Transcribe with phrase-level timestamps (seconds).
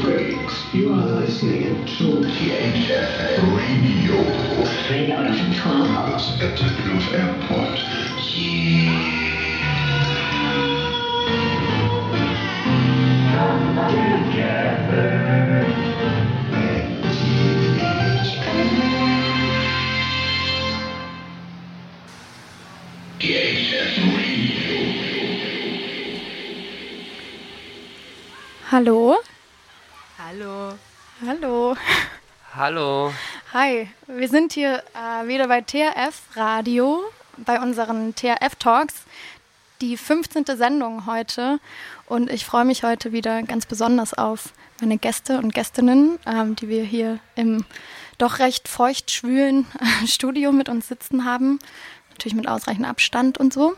[0.00, 0.52] Greetings.
[0.72, 4.64] You are listening to THF Radio.
[4.84, 6.16] Straight out of Toronto.
[6.40, 6.64] At the
[7.12, 7.78] Airport.
[28.72, 29.18] Hallo?
[30.32, 30.72] Hallo.
[31.26, 31.76] Hallo.
[32.54, 33.12] Hallo.
[33.52, 37.00] Hi, wir sind hier äh, wieder bei TRF Radio,
[37.36, 38.94] bei unseren TRF Talks,
[39.82, 40.46] die 15.
[40.56, 41.60] Sendung heute.
[42.06, 46.70] Und ich freue mich heute wieder ganz besonders auf meine Gäste und Gästinnen, ähm, die
[46.70, 47.66] wir hier im
[48.16, 51.58] doch recht feucht schwülen äh, Studio mit uns sitzen haben.
[52.08, 53.74] Natürlich mit ausreichend Abstand und so.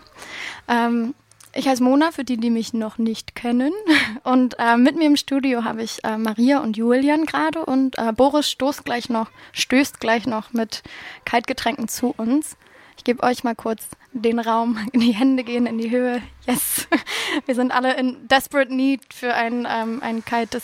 [0.68, 1.14] Ähm,
[1.54, 3.72] ich heiße Mona, für die, die mich noch nicht kennen.
[4.24, 8.12] Und äh, mit mir im Studio habe ich äh, Maria und Julian gerade und äh,
[8.12, 10.82] Boris stoßt gleich noch, stößt gleich noch mit
[11.24, 12.56] Kaltgetränken zu uns.
[12.96, 16.22] Ich gebe euch mal kurz den Raum, die Hände gehen in die Höhe.
[16.46, 16.88] Yes,
[17.46, 20.62] wir sind alle in desperate need für ein, ähm, ein kaltes,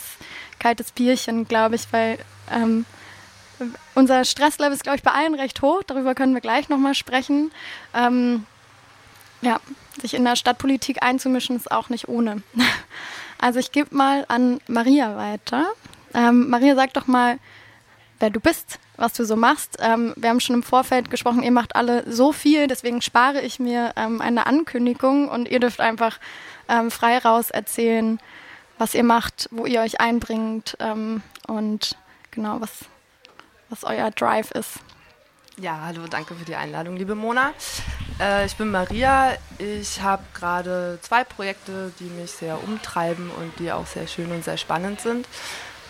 [0.59, 2.17] kaltes Bierchen, glaube ich, weil
[2.51, 2.85] ähm,
[3.93, 5.83] unser Stresslevel ist, glaube ich, bei allen recht hoch.
[5.85, 7.51] Darüber können wir gleich nochmal sprechen.
[7.93, 8.45] Ähm,
[9.41, 9.59] ja,
[10.01, 12.41] sich in der Stadtpolitik einzumischen, ist auch nicht ohne.
[13.43, 15.65] Also ich gebe mal an Maria weiter.
[16.13, 17.39] Ähm, Maria, sag doch mal,
[18.19, 19.77] wer du bist, was du so machst.
[19.79, 23.59] Ähm, wir haben schon im Vorfeld gesprochen, ihr macht alle so viel, deswegen spare ich
[23.59, 26.19] mir ähm, eine Ankündigung und ihr dürft einfach
[26.69, 28.19] ähm, frei raus erzählen,
[28.77, 31.97] was ihr macht, wo ihr euch einbringt ähm, und
[32.29, 32.71] genau, was,
[33.69, 34.79] was euer Drive ist.
[35.57, 37.53] Ja, hallo, danke für die Einladung, liebe Mona.
[38.21, 39.33] Äh, ich bin Maria.
[39.57, 44.43] Ich habe gerade zwei Projekte, die mich sehr umtreiben und die auch sehr schön und
[44.43, 45.27] sehr spannend sind.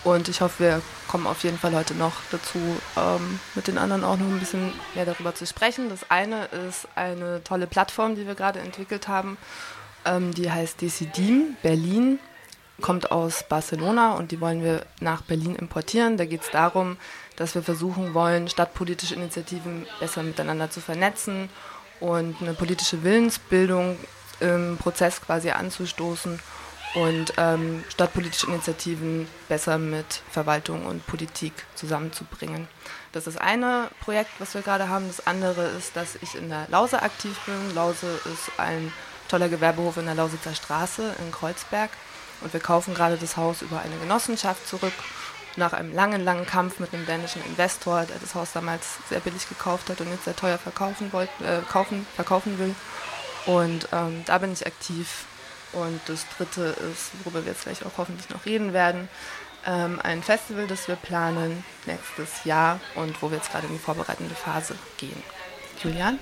[0.04, 2.58] Und ich hoffe, wir kommen auf jeden Fall heute noch dazu,
[2.98, 5.90] ähm, mit den anderen auch noch ein bisschen mehr darüber zu sprechen.
[5.90, 9.38] Das eine ist eine tolle Plattform, die wir gerade entwickelt haben.
[10.06, 12.18] Ähm, die heißt Decidim Berlin,
[12.80, 16.18] kommt aus Barcelona und die wollen wir nach Berlin importieren.
[16.18, 16.98] Da geht es darum,
[17.36, 21.50] dass wir versuchen wollen, stadtpolitische Initiativen besser miteinander zu vernetzen
[22.02, 23.98] und eine politische Willensbildung
[24.42, 26.40] im Prozess quasi anzustoßen
[26.96, 32.68] und ähm, stadtpolitische Initiativen besser mit Verwaltung und Politik zusammenzubringen.
[33.14, 35.08] Das ist eine Projekt, was wir gerade haben.
[35.08, 37.76] Das andere ist, dass ich in der Lause aktiv bin.
[37.76, 38.92] Lause ist ein
[39.30, 41.92] toller Gewerbehof in der Lausitzer Straße in Kreuzberg.
[42.42, 44.94] Und wir kaufen gerade das Haus über eine Genossenschaft zurück
[45.56, 49.48] nach einem langen, langen Kampf mit einem dänischen Investor, der das Haus damals sehr billig
[49.50, 52.76] gekauft hat und jetzt sehr teuer verkaufen, wollt, äh, kaufen, verkaufen will.
[53.46, 55.26] Und ähm, da bin ich aktiv.
[55.74, 59.08] Und das dritte ist, worüber wir jetzt gleich auch hoffentlich noch reden werden,
[59.66, 63.80] ähm, ein Festival, das wir planen nächstes Jahr und wo wir jetzt gerade in die
[63.80, 65.24] vorbereitende Phase gehen.
[65.82, 66.20] Julian?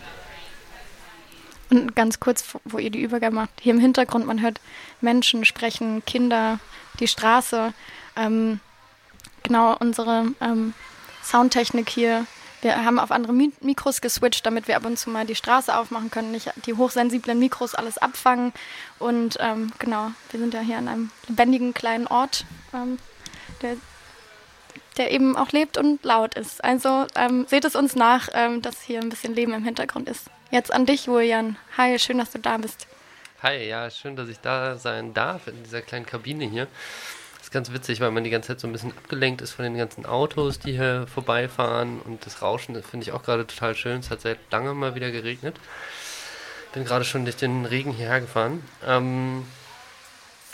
[1.69, 4.59] Und ganz kurz, wo ihr die Übergabe macht, hier im Hintergrund, man hört
[5.01, 6.59] Menschen sprechen, Kinder,
[6.99, 7.73] die Straße.
[8.15, 8.59] Ähm,
[9.43, 10.73] genau unsere ähm,
[11.23, 12.25] Soundtechnik hier.
[12.61, 15.75] Wir haben auf andere Mi Mikros geswitcht, damit wir ab und zu mal die Straße
[15.75, 18.51] aufmachen können, nicht die hochsensiblen Mikros alles abfangen.
[18.97, 22.99] Und ähm, genau, wir sind ja hier an einem lebendigen kleinen Ort, ähm,
[23.61, 23.77] der,
[24.97, 26.61] der eben auch lebt und laut ist.
[26.63, 30.25] Also ähm, seht es uns nach, ähm, dass hier ein bisschen Leben im Hintergrund ist.
[30.51, 31.57] Jetzt an dich, Julian.
[31.77, 32.87] Hi, schön, dass du da bist.
[33.41, 36.67] Hi, ja, schön, dass ich da sein darf in dieser kleinen Kabine hier
[37.49, 39.75] ist ganz witzig, weil man die ganze Zeit so ein bisschen abgelenkt ist von den
[39.75, 44.01] ganzen Autos, die hier vorbeifahren und das Rauschen finde ich auch gerade total schön.
[44.01, 45.55] Es hat seit langem mal wieder geregnet.
[46.73, 48.63] Bin gerade schon durch den Regen hierher gefahren.
[48.85, 49.47] Ähm,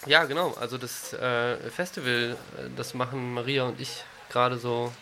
[0.06, 4.94] ja, genau, also das äh, Festival, äh, das machen Maria und ich gerade so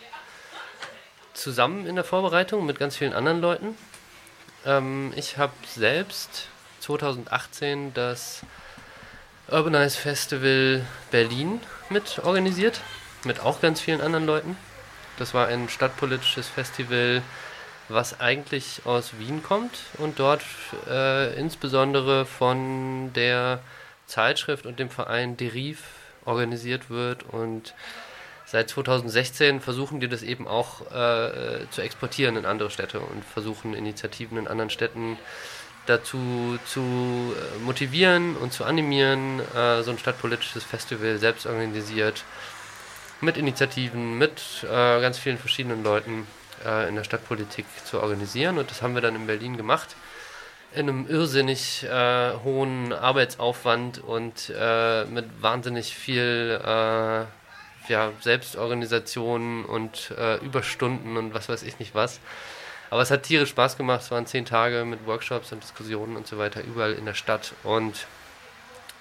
[1.32, 3.78] zusammen in der Vorbereitung mit ganz vielen anderen Leuten.
[4.66, 6.48] Ähm, ich habe selbst
[6.80, 8.42] 2018 das
[9.50, 11.60] Urbanize Festival Berlin
[11.90, 12.80] mit organisiert,
[13.24, 14.56] mit auch ganz vielen anderen Leuten.
[15.18, 17.20] Das war ein stadtpolitisches Festival,
[17.90, 20.42] was eigentlich aus Wien kommt und dort
[20.88, 23.60] äh, insbesondere von der
[24.06, 25.82] Zeitschrift und dem Verein Deriv
[26.24, 27.74] organisiert wird und
[28.46, 33.74] seit 2016 versuchen die das eben auch äh, zu exportieren in andere Städte und versuchen
[33.74, 35.18] Initiativen in anderen Städten
[35.86, 42.24] dazu zu äh, motivieren und zu animieren, äh, so ein stadtpolitisches Festival selbst organisiert,
[43.20, 44.66] mit Initiativen, mit äh,
[45.00, 46.26] ganz vielen verschiedenen Leuten
[46.64, 48.58] äh, in der Stadtpolitik zu organisieren.
[48.58, 49.96] Und das haben wir dann in Berlin gemacht,
[50.74, 56.60] in einem irrsinnig äh, hohen Arbeitsaufwand und äh, mit wahnsinnig viel
[57.86, 60.10] ja, Selbstorganisation und
[60.40, 62.18] Überstunden und was weiß ich nicht was.
[62.94, 64.02] Aber es hat tierisch Spaß gemacht.
[64.02, 67.52] Es waren zehn Tage mit Workshops und Diskussionen und so weiter überall in der Stadt.
[67.64, 68.06] Und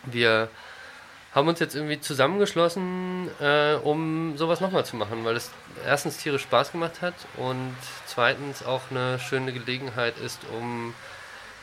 [0.02, 0.50] wir
[1.32, 5.52] haben uns jetzt irgendwie zusammengeschlossen, äh, um sowas nochmal zu machen, weil es
[5.86, 7.76] erstens tierisch Spaß gemacht hat und
[8.08, 10.96] zweitens auch eine schöne Gelegenheit ist, um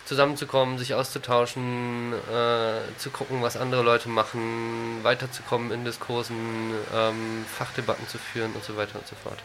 [0.05, 8.07] zusammenzukommen, sich auszutauschen, äh, zu gucken, was andere Leute machen, weiterzukommen in Diskursen, ähm, Fachdebatten
[8.07, 9.41] zu führen und so weiter und so fort.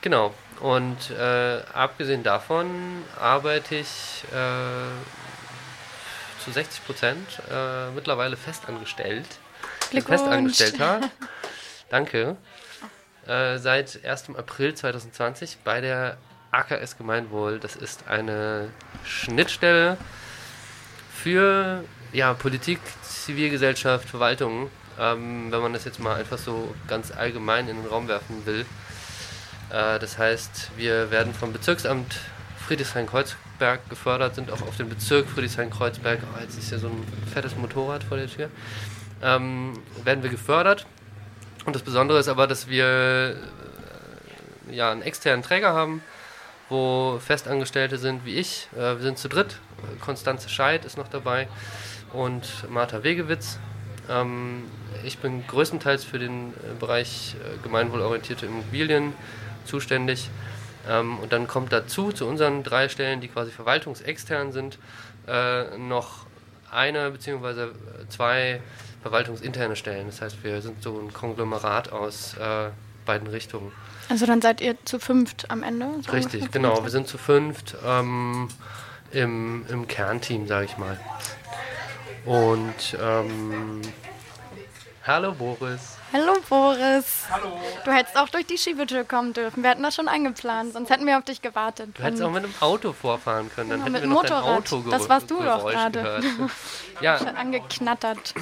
[0.00, 0.34] Genau.
[0.60, 4.90] Und äh, abgesehen davon arbeite ich äh,
[6.44, 9.26] zu 60 Prozent äh, mittlerweile festangestellt.
[9.90, 11.00] Festangestellter.
[11.90, 12.36] Danke.
[13.26, 14.30] Äh, seit 1.
[14.36, 16.16] April 2020 bei der
[16.50, 17.58] AKS Gemeinwohl.
[17.60, 18.70] Das ist eine
[19.04, 19.96] Schnittstelle
[21.12, 24.70] für ja, Politik, Zivilgesellschaft, Verwaltung.
[24.98, 28.66] Ähm, wenn man das jetzt mal einfach so ganz allgemein in den Raum werfen will.
[29.70, 32.16] Äh, das heißt, wir werden vom Bezirksamt
[32.66, 36.20] Friedrichshain-Kreuzberg gefördert, sind auch auf dem Bezirk Friedrichshain-Kreuzberg.
[36.22, 38.50] Oh, jetzt ist ja so ein fettes Motorrad vor der Tür.
[39.22, 39.74] Ähm,
[40.04, 40.86] werden wir gefördert.
[41.64, 43.36] Und das Besondere ist aber, dass wir
[44.70, 46.02] äh, ja, einen externen Träger haben,
[46.68, 48.68] wo Festangestellte sind wie ich.
[48.74, 49.58] Äh, wir sind zu dritt.
[50.00, 51.48] Konstanze Scheid ist noch dabei
[52.12, 53.58] und Martha Wegewitz.
[54.08, 54.64] Ähm,
[55.04, 59.12] ich bin größtenteils für den äh, Bereich äh, gemeinwohlorientierte Immobilien
[59.68, 60.30] zuständig.
[60.88, 64.78] Ähm, und dann kommt dazu, zu unseren drei Stellen, die quasi verwaltungsextern sind,
[65.26, 66.26] äh, noch
[66.70, 67.68] eine bzw.
[68.08, 68.60] zwei
[69.02, 70.06] verwaltungsinterne Stellen.
[70.06, 72.70] Das heißt, wir sind so ein Konglomerat aus äh,
[73.04, 73.72] beiden Richtungen.
[74.08, 75.86] Also dann seid ihr zu fünft am Ende?
[76.04, 76.82] So Richtig, genau.
[76.82, 78.48] Wir sind zu fünft ähm,
[79.12, 80.98] im, im Kernteam, sage ich mal.
[82.24, 83.82] Und ähm,
[85.06, 85.97] hallo Boris.
[86.12, 87.24] Hallo Boris.
[87.30, 87.60] Hallo.
[87.84, 89.62] Du hättest auch durch die Schiebetür kommen dürfen.
[89.62, 91.90] Wir hatten das schon eingeplant, sonst hätten wir auf dich gewartet.
[91.94, 94.58] Du hättest auch mit einem Auto vorfahren können, dann ja, hätten mit wir noch Motorrad.
[94.58, 96.22] Auto Das warst du doch gerade.
[97.02, 97.18] ja.
[97.18, 98.34] Schon angeknattert.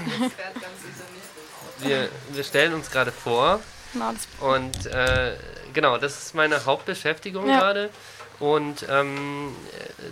[1.79, 3.61] Wir, wir stellen uns gerade vor.
[3.93, 5.37] Genau, und äh,
[5.73, 7.59] genau, das ist meine Hauptbeschäftigung ja.
[7.59, 7.91] gerade.
[8.39, 9.57] Und ähm,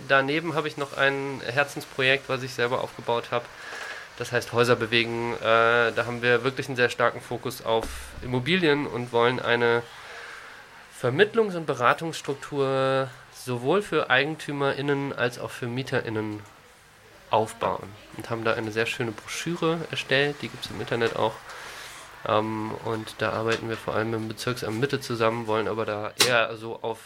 [0.07, 3.45] daneben habe ich noch ein Herzensprojekt, was ich selber aufgebaut habe
[4.17, 5.33] das heißt Häuser bewegen.
[5.35, 7.85] Äh, da haben wir wirklich einen sehr starken Fokus auf
[8.21, 9.83] Immobilien und wollen eine
[11.01, 16.39] Vermittlungs- und Beratungsstruktur sowohl für EigentümerInnen als auch für MieterInnen
[17.29, 17.89] aufbauen.
[18.17, 21.33] Und haben da eine sehr schöne Broschüre erstellt, die gibt es im Internet auch.
[22.27, 26.55] Ähm, und da arbeiten wir vor allem im Bezirksamt Mitte zusammen, wollen aber da eher
[26.57, 26.99] so auf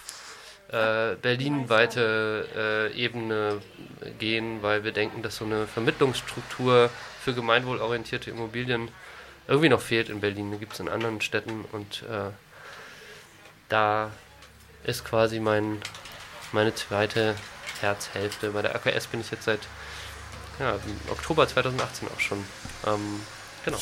[0.71, 3.61] äh, berlinweite äh, Ebene
[4.19, 6.89] gehen, weil wir denken, dass so eine Vermittlungsstruktur
[7.23, 8.89] für gemeinwohlorientierte Immobilien
[9.47, 10.51] irgendwie noch fehlt in Berlin.
[10.51, 12.31] Die gibt es in anderen Städten und äh,
[13.67, 14.11] da
[14.83, 15.81] ist quasi mein,
[16.51, 17.35] meine zweite
[17.81, 18.51] Herzhälfte.
[18.51, 19.61] Bei der AKS bin ich jetzt seit
[20.59, 20.77] ja,
[21.09, 22.45] Oktober 2018 auch schon.
[22.85, 23.21] Ähm,
[23.65, 23.79] genau.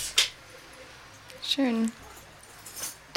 [1.44, 1.92] Schön.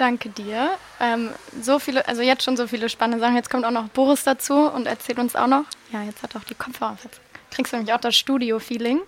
[0.00, 0.78] Danke dir.
[0.98, 1.28] Ähm,
[1.60, 3.36] so viele, also jetzt schon so viele spannende Sachen.
[3.36, 5.64] Jetzt kommt auch noch Boris dazu und erzählt uns auch noch.
[5.92, 7.04] Ja, jetzt hat auch die Kopfhörer auf.
[7.04, 7.20] Jetzt
[7.50, 9.00] kriegst du nämlich auch das Studio-Feeling.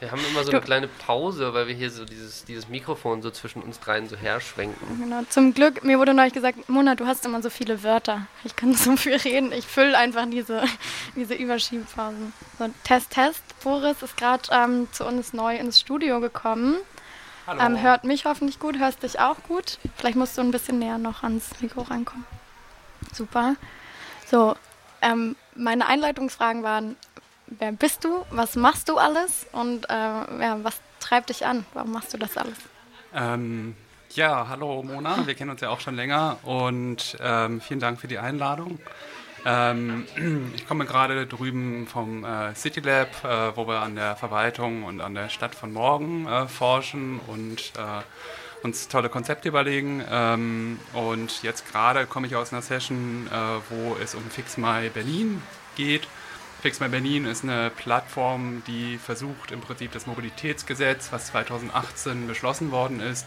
[0.00, 3.30] Wir haben immer so eine kleine Pause, weil wir hier so dieses, dieses Mikrofon so
[3.30, 5.00] zwischen uns dreien so herschwenken.
[5.00, 5.22] Genau.
[5.28, 8.26] Zum Glück, mir wurde neulich gesagt, Mona, du hast immer so viele Wörter.
[8.42, 9.52] Ich kann so viel reden.
[9.52, 10.64] Ich fülle einfach diese,
[11.14, 12.32] diese Überschiebpausen.
[12.58, 13.42] So, Test, Test.
[13.62, 16.78] Boris ist gerade ähm, zu uns neu ins Studio gekommen.
[17.48, 19.78] Ähm, hört mich hoffentlich gut, hörst dich auch gut.
[19.96, 22.26] Vielleicht musst du ein bisschen näher noch ans Mikro rankommen.
[23.12, 23.56] Super.
[24.26, 24.54] So,
[25.02, 26.96] ähm, meine Einleitungsfragen waren,
[27.46, 31.64] wer bist du, was machst du alles und äh, ja, was treibt dich an?
[31.74, 32.56] Warum machst du das alles?
[33.14, 33.74] Ähm,
[34.10, 38.08] ja, hallo Mona, wir kennen uns ja auch schon länger und ähm, vielen Dank für
[38.08, 38.78] die Einladung.
[39.44, 40.06] Ähm,
[40.54, 45.00] ich komme gerade drüben vom äh, City Lab, äh, wo wir an der Verwaltung und
[45.00, 48.02] an der Stadt von morgen äh, forschen und äh,
[48.62, 50.04] uns tolle Konzepte überlegen.
[50.10, 53.34] Ähm, und jetzt gerade komme ich aus einer Session, äh,
[53.70, 55.42] wo es um Fix My Berlin
[55.76, 56.06] geht.
[56.60, 62.70] Fix My Berlin ist eine Plattform, die versucht im Prinzip das Mobilitätsgesetz, was 2018 beschlossen
[62.70, 63.26] worden ist,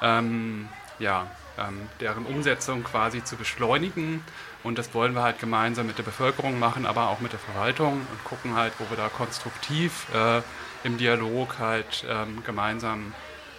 [0.00, 4.24] ähm, ja, ähm, deren Umsetzung quasi zu beschleunigen
[4.64, 7.92] und das wollen wir halt gemeinsam mit der Bevölkerung machen, aber auch mit der Verwaltung
[7.92, 10.40] und gucken halt, wo wir da konstruktiv äh,
[10.84, 13.12] im Dialog halt ähm, gemeinsam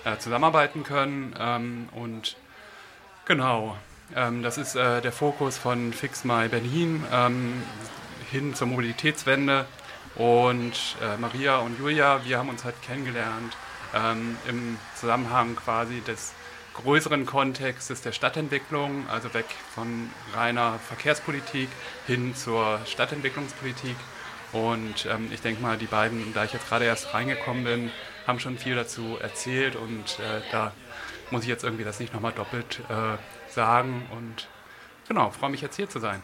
[0.04, 1.36] äh, zusammenarbeiten können.
[1.40, 2.36] Ähm, und
[3.26, 3.78] genau,
[4.16, 7.64] ähm, das ist äh, der Fokus von Fix My Berlin ähm,
[8.32, 9.66] hin zur Mobilitätswende.
[10.16, 13.56] Und äh, Maria und Julia, wir haben uns halt kennengelernt
[13.94, 16.34] ähm, im Zusammenhang quasi des
[16.76, 21.70] größeren Kontext ist der Stadtentwicklung, also weg von reiner Verkehrspolitik
[22.06, 23.96] hin zur Stadtentwicklungspolitik.
[24.52, 27.92] Und ähm, ich denke mal, die beiden, da ich jetzt gerade erst reingekommen bin,
[28.28, 30.72] haben schon viel dazu erzählt und äh, da
[31.32, 34.08] muss ich jetzt irgendwie das nicht nochmal doppelt äh, sagen.
[34.12, 34.48] Und
[35.08, 36.22] genau, freue mich jetzt hier zu sein.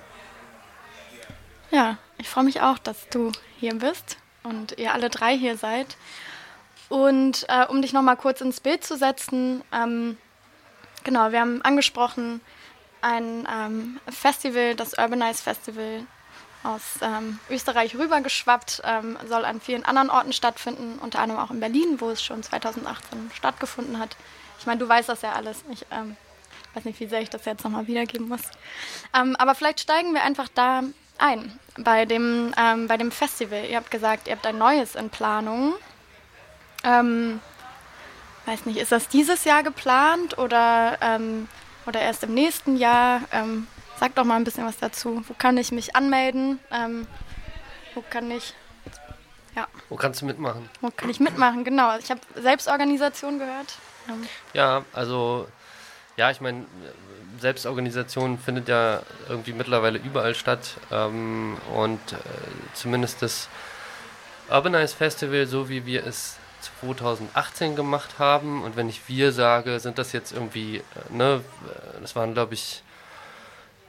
[1.72, 5.98] Ja, ich freue mich auch, dass du hier bist und ihr alle drei hier seid.
[6.90, 10.18] Und äh, um dich nochmal kurz ins Bild zu setzen, ähm,
[11.04, 12.42] genau, wir haben angesprochen
[13.02, 16.06] ein ähm, Festival, das Urbanize Festival
[16.64, 21.60] aus ähm, Österreich rübergeschwappt, ähm, soll an vielen anderen Orten stattfinden, unter anderem auch in
[21.60, 24.16] Berlin, wo es schon 2018 stattgefunden hat.
[24.60, 25.64] Ich meine, du weißt das ja alles.
[25.72, 26.16] Ich ähm,
[26.76, 28.42] weiß nicht, wie sehr ich das jetzt nochmal wiedergeben muss.
[29.16, 30.84] Ähm, aber vielleicht steigen wir einfach da
[31.18, 33.66] ein, bei dem, ähm, bei dem Festival.
[33.66, 35.74] Ihr habt gesagt, ihr habt ein neues in Planung.
[36.84, 37.40] Ähm,
[38.46, 41.48] weiß nicht, ist das dieses Jahr geplant oder, ähm,
[41.86, 43.22] oder erst im nächsten Jahr?
[43.32, 43.68] Ähm,
[44.00, 45.24] sag doch mal ein bisschen was dazu.
[45.28, 46.60] Wo kann ich mich anmelden?
[46.72, 47.08] Ähm,
[47.94, 48.56] wo kann ich
[49.56, 49.68] ja.
[49.90, 50.70] Wo kannst du mitmachen?
[50.80, 51.98] Wo kann ich mitmachen, genau.
[51.98, 53.76] Ich habe Selbstorganisation gehört.
[54.54, 55.48] Ja, also,
[56.18, 56.66] ja, ich meine,
[57.40, 60.76] Selbstorganisation findet ja irgendwie mittlerweile überall statt.
[60.90, 62.16] Ähm, und äh,
[62.74, 63.50] zumindest das
[64.50, 69.98] Urbanize Festival, so wie wir es 2018 gemacht haben, und wenn ich wir sage, sind
[69.98, 70.82] das jetzt irgendwie, äh,
[71.14, 72.84] ne, äh, das waren glaube ich,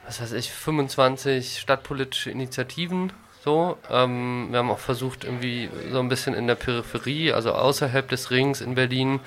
[0.05, 3.13] was weiß ich, 25 stadtpolitische Initiativen.
[3.43, 8.07] So, ähm, wir haben auch versucht, irgendwie so ein bisschen in der Peripherie, also außerhalb
[8.07, 9.19] des Rings in Berlin,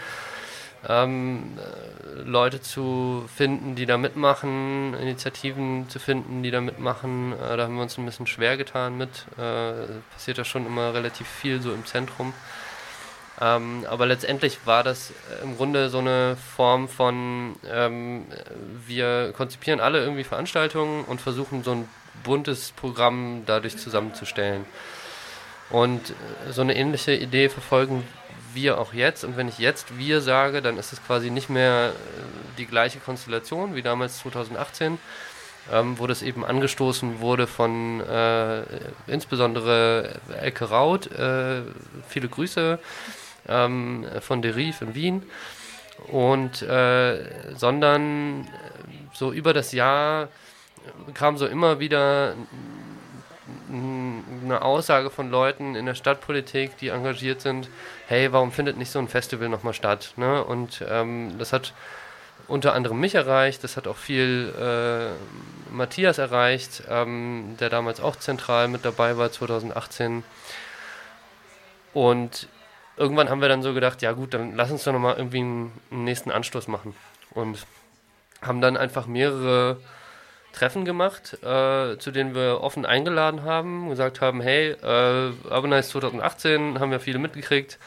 [0.88, 7.32] ähm, äh, Leute zu finden, die da mitmachen, Initiativen zu finden, die da mitmachen.
[7.32, 9.26] Äh, da haben wir uns ein bisschen schwer getan mit.
[9.36, 12.32] Äh, passiert ja schon immer relativ viel so im Zentrum.
[13.40, 15.12] Ähm, aber letztendlich war das
[15.42, 18.26] im Grunde so eine Form von, ähm,
[18.86, 21.88] wir konzipieren alle irgendwie Veranstaltungen und versuchen so ein
[22.24, 24.64] buntes Programm dadurch zusammenzustellen.
[25.70, 28.04] Und äh, so eine ähnliche Idee verfolgen
[28.54, 29.24] wir auch jetzt.
[29.24, 31.92] Und wenn ich jetzt wir sage, dann ist es quasi nicht mehr äh,
[32.58, 34.98] die gleiche Konstellation wie damals 2018,
[35.70, 38.62] ähm, wo das eben angestoßen wurde von äh,
[39.06, 41.10] insbesondere Elke Raut.
[41.12, 41.62] Äh,
[42.08, 42.78] viele Grüße
[43.48, 45.22] ähm, von Deriv in Wien.
[46.08, 48.46] Und äh, sondern äh,
[49.14, 50.28] so über das Jahr
[51.14, 52.34] kam so immer wieder
[53.68, 57.68] eine Aussage von Leuten in der Stadtpolitik, die engagiert sind,
[58.06, 60.12] hey, warum findet nicht so ein Festival nochmal statt?
[60.16, 60.44] Ne?
[60.44, 61.72] Und ähm, das hat
[62.48, 68.16] unter anderem mich erreicht, das hat auch viel äh, Matthias erreicht, ähm, der damals auch
[68.16, 70.22] zentral mit dabei war, 2018.
[71.92, 72.48] Und
[72.96, 75.72] irgendwann haben wir dann so gedacht, ja gut, dann lass uns doch nochmal irgendwie einen,
[75.90, 76.94] nächsten Anstoß machen.
[77.30, 77.66] Und
[78.42, 79.78] haben dann einfach mehrere
[80.52, 86.80] Treffen gemacht, äh, zu denen wir offen eingeladen haben, gesagt haben, hey, äh, Urbanize 2018
[86.80, 87.78] haben wir viele mitgekriegt,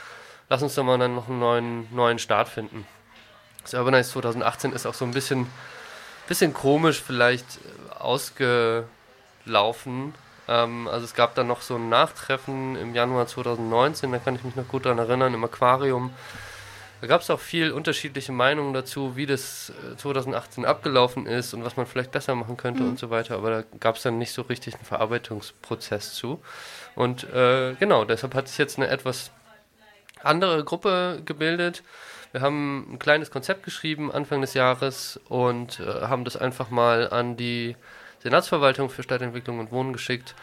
[0.49, 2.85] lass uns doch mal dann noch einen neuen, neuen Start finden.
[3.63, 5.47] Das Urbanize 2018 ist auch so ein bisschen,
[6.27, 7.45] bisschen komisch vielleicht
[7.97, 8.85] ausgelaufen.
[10.49, 14.43] Ähm, also es gab dann noch so ein Nachtreffen im Januar 2019, da kann ich
[14.43, 16.11] mich noch gut daran erinnern, im Aquarium
[17.01, 21.63] da gab es auch viel unterschiedliche Meinungen dazu, wie das 2018 äh, abgelaufen ist und
[21.63, 22.89] was man vielleicht besser machen könnte mhm.
[22.89, 23.35] und so weiter.
[23.35, 26.41] Aber da gab es dann nicht so richtig einen Verarbeitungsprozess zu.
[26.95, 29.31] Und äh, genau, deshalb hat sich jetzt eine etwas
[30.23, 31.83] andere Gruppe gebildet.
[32.33, 37.09] Wir haben ein kleines Konzept geschrieben Anfang des Jahres und äh, haben das einfach mal
[37.09, 37.77] an die
[38.23, 40.35] Senatsverwaltung für Stadtentwicklung und Wohnen geschickt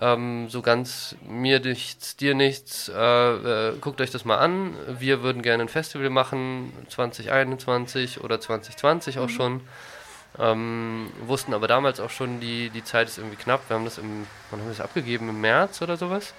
[0.00, 4.74] ähm, so ganz mir nichts, dir nichts, äh, äh, guckt euch das mal an.
[4.98, 9.28] Wir würden gerne ein Festival machen, 2021 oder 2020 auch mhm.
[9.28, 9.60] schon.
[10.38, 13.68] Ähm, wussten aber damals auch schon, die, die Zeit ist irgendwie knapp.
[13.68, 15.28] Wir haben das im, wann haben wir das abgegeben?
[15.28, 16.32] Im März oder sowas.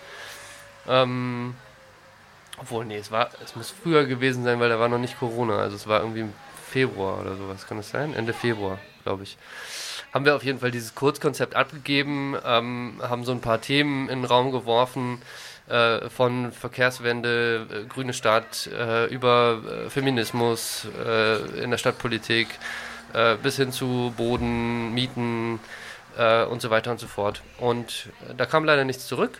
[0.88, 1.54] Ähm,
[2.58, 5.58] obwohl, nee, es war, es muss früher gewesen sein, weil da war noch nicht Corona.
[5.60, 6.34] Also es war irgendwie im
[6.68, 8.16] Februar oder sowas, kann es sein?
[8.16, 9.38] Ende Februar, glaube ich
[10.14, 14.20] haben wir auf jeden Fall dieses Kurzkonzept abgegeben, ähm, haben so ein paar Themen in
[14.22, 15.22] den Raum geworfen,
[15.72, 22.48] äh, von Verkehrswende, äh, grüne Stadt, äh, über äh, Feminismus äh, in der Stadtpolitik
[23.14, 25.60] äh, bis hin zu Boden, Mieten
[26.50, 27.42] und so weiter und so fort.
[27.58, 29.40] Und da kam leider nichts zurück.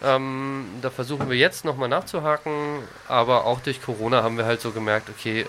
[0.00, 4.70] Ähm, da versuchen wir jetzt nochmal nachzuhaken, aber auch durch Corona haben wir halt so
[4.70, 5.44] gemerkt, okay,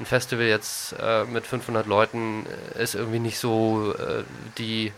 [0.00, 4.24] ein Festival jetzt äh, mit 500 Leuten äh, ist irgendwie nicht so äh,
[4.58, 4.92] die,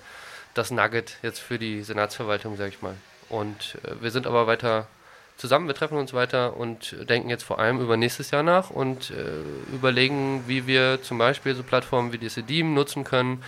[0.55, 2.95] das Nugget jetzt für die Senatsverwaltung, sag ich mal.
[3.29, 4.87] Und äh, wir sind aber weiter
[5.37, 9.11] zusammen, wir treffen uns weiter und denken jetzt vor allem über nächstes Jahr nach und
[9.11, 13.43] äh, überlegen, wie wir zum Beispiel so Plattformen wie die Sedim nutzen können,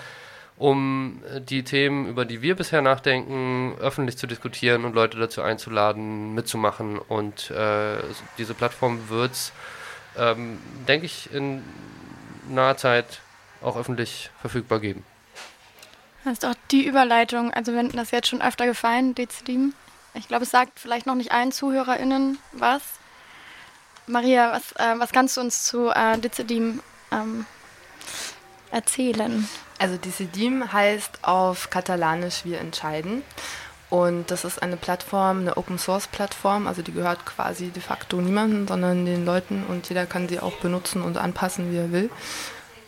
[0.56, 5.40] um äh, die Themen, über die wir bisher nachdenken, öffentlich zu diskutieren und Leute dazu
[5.40, 6.98] einzuladen, mitzumachen.
[6.98, 7.52] Und
[8.38, 9.52] diese Plattform wird es,
[10.18, 11.62] ähm, denke ich, in
[12.48, 13.20] naher Zeit
[13.62, 15.04] auch öffentlich verfügbar geben.
[16.24, 19.74] Das ist auch die Überleitung, also wenn das jetzt schon öfter gefallen, Dezidim.
[20.14, 22.82] Ich glaube, es sagt vielleicht noch nicht allen ZuhörerInnen was.
[24.06, 26.80] Maria, was, äh, was kannst du uns zu äh, Dezidim
[27.10, 27.46] ähm,
[28.70, 29.48] erzählen?
[29.78, 33.22] Also Decidim heißt auf Katalanisch wir entscheiden.
[33.94, 39.06] Und das ist eine Plattform, eine Open-Source-Plattform, also die gehört quasi de facto niemandem, sondern
[39.06, 42.10] den Leuten und jeder kann sie auch benutzen und anpassen, wie er will.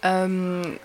[0.02, 0.80] Ähm,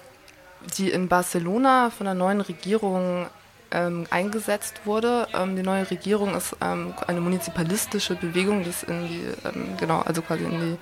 [0.77, 3.25] die in Barcelona von der neuen Regierung
[3.71, 5.27] ähm, eingesetzt wurde.
[5.33, 10.01] Ähm, die neue Regierung ist ähm, eine munizipalistische Bewegung, die es in die, ähm, genau,
[10.01, 10.77] also quasi in die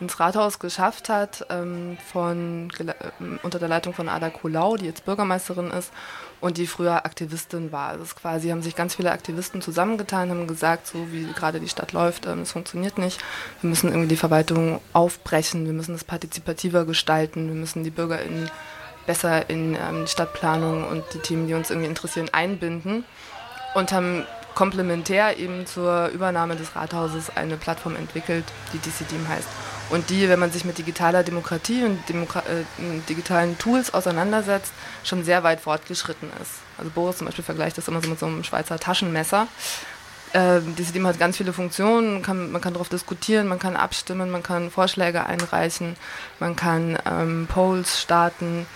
[0.00, 2.70] ins Rathaus geschafft hat, ähm, von,
[3.42, 5.92] unter der Leitung von Ada Colau, die jetzt Bürgermeisterin ist
[6.40, 7.96] und die früher Aktivistin war.
[7.96, 11.68] Das ist quasi, haben sich ganz viele Aktivisten zusammengetan, haben gesagt, so wie gerade die
[11.68, 13.20] Stadt läuft, ähm, es funktioniert nicht.
[13.60, 18.50] Wir müssen irgendwie die Verwaltung aufbrechen, wir müssen es partizipativer gestalten, wir müssen die BürgerInnen
[19.06, 23.04] besser in ähm, die Stadtplanung und die Themen, die uns irgendwie interessieren, einbinden
[23.74, 29.48] und haben komplementär eben zur Übernahme des Rathauses eine Plattform entwickelt, die DCDIM heißt
[29.90, 32.64] und die, wenn man sich mit digitaler Demokratie und Demokra äh,
[33.08, 34.72] digitalen Tools auseinandersetzt,
[35.04, 36.52] schon sehr weit fortgeschritten ist.
[36.76, 39.48] Also Boris zum Beispiel vergleicht das immer so mit so einem Schweizer Taschenmesser.
[40.32, 44.30] Äh, diese Team hat ganz viele Funktionen, kann, man kann darauf diskutieren, man kann abstimmen,
[44.30, 45.96] man kann Vorschläge einreichen,
[46.38, 48.66] man kann ähm, Polls starten,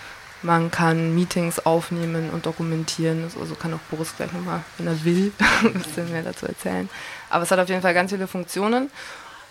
[0.41, 3.31] man kann Meetings aufnehmen und dokumentieren.
[3.39, 5.31] Also kann auch Boris gleich nochmal, wenn er will,
[5.63, 6.89] ein bisschen mehr dazu erzählen.
[7.29, 8.89] Aber es hat auf jeden Fall ganz viele Funktionen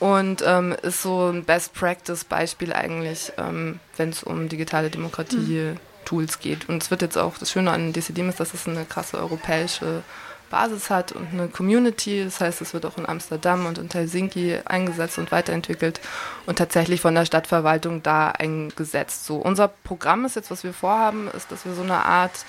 [0.02, 6.68] und ähm, ist so ein Best-Practice-Beispiel eigentlich, ähm, wenn es um digitale Demokratie-Tools geht.
[6.68, 10.02] Und es wird jetzt auch, das Schöne an DCDM ist, dass es eine krasse europäische
[10.50, 12.24] Basis hat und eine Community.
[12.24, 16.00] Das heißt, es wird auch in Amsterdam und in Helsinki eingesetzt und weiterentwickelt
[16.46, 19.24] und tatsächlich von der Stadtverwaltung da eingesetzt.
[19.24, 22.44] So, unser Programm ist jetzt, was wir vorhaben, ist, dass wir so eine Art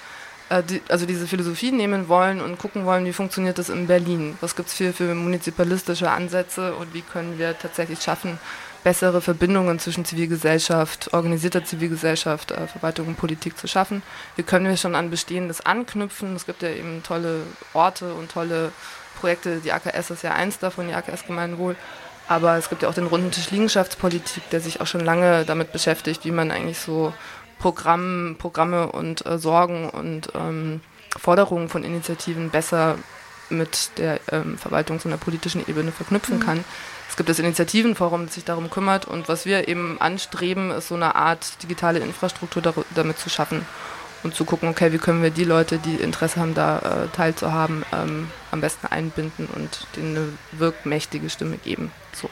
[0.50, 4.38] also diese Philosophie nehmen wollen und gucken wollen, wie funktioniert das in Berlin?
[4.42, 8.38] Was gibt es für, für munizipalistische Ansätze und wie können wir tatsächlich schaffen,
[8.84, 14.04] bessere Verbindungen zwischen Zivilgesellschaft, organisierter Zivilgesellschaft, äh, Verwaltung und Politik zu schaffen.
[14.36, 16.36] Wie können wir schon an Bestehendes anknüpfen?
[16.36, 17.42] Es gibt ja eben tolle
[17.74, 18.72] Orte und tolle
[19.20, 19.60] Projekte.
[19.60, 21.76] Die AKS ist ja eins davon, die AKS Gemeinwohl.
[22.28, 25.72] Aber es gibt ja auch den runden Tisch Liegenschaftspolitik, der sich auch schon lange damit
[25.72, 27.14] beschäftigt, wie man eigentlich so
[27.64, 30.82] Programm, Programme und äh, Sorgen und ähm,
[31.18, 32.98] Forderungen von Initiativen besser
[33.48, 36.42] mit der ähm, Verwaltungs- und der politischen Ebene verknüpfen mhm.
[36.42, 36.66] kann.
[37.10, 40.96] Es gibt das Initiativenforum, das sich darum kümmert und was wir eben anstreben, ist so
[40.96, 42.62] eine Art digitale Infrastruktur
[42.96, 43.66] damit zu schaffen
[44.24, 47.86] und zu gucken, okay, wie können wir die Leute, die Interesse haben, da äh, teilzuhaben,
[47.94, 51.94] ähm, am besten einbinden und denen eine wirkmächtige Stimme geben.
[52.12, 52.30] So.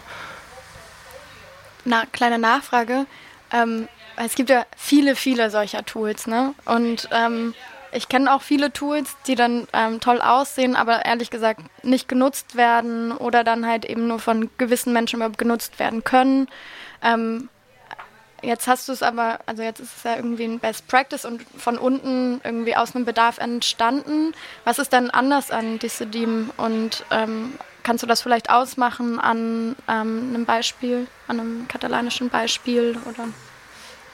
[1.86, 3.06] Na, kleine Nachfrage.
[3.54, 6.54] Ähm, es gibt ja viele, viele solcher Tools, ne?
[6.66, 7.54] Und ähm,
[7.92, 12.56] ich kenne auch viele Tools, die dann ähm, toll aussehen, aber ehrlich gesagt nicht genutzt
[12.56, 16.48] werden oder dann halt eben nur von gewissen Menschen überhaupt genutzt werden können.
[17.02, 17.50] Ähm,
[18.42, 21.42] jetzt hast du es aber, also jetzt ist es ja irgendwie ein Best Practice und
[21.58, 24.34] von unten irgendwie aus einem Bedarf entstanden.
[24.64, 30.32] Was ist denn anders an Dissedim und ähm, kannst du das vielleicht ausmachen an ähm,
[30.34, 33.28] einem Beispiel, an einem katalanischen Beispiel oder?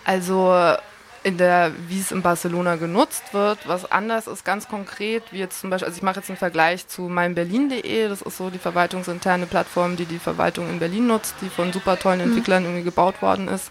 [0.08, 0.78] Also
[1.24, 5.60] in der, wie es in Barcelona genutzt wird, was anders ist ganz konkret, wie jetzt
[5.60, 9.48] zum Beispiel, also ich mache jetzt einen Vergleich zu meinberlin.de, das ist so die verwaltungsinterne
[9.48, 12.28] Plattform, die die Verwaltung in Berlin nutzt, die von super tollen mhm.
[12.28, 13.70] Entwicklern irgendwie gebaut worden ist,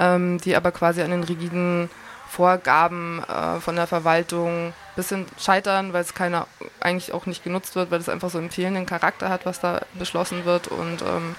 [0.00, 1.88] ähm, die aber quasi an den rigiden
[2.28, 6.48] Vorgaben äh, von der Verwaltung ein bisschen scheitern, weil es keiner
[6.80, 9.82] eigentlich auch nicht genutzt wird, weil es einfach so einen fehlenden Charakter hat, was da
[9.94, 11.36] beschlossen wird und ähm,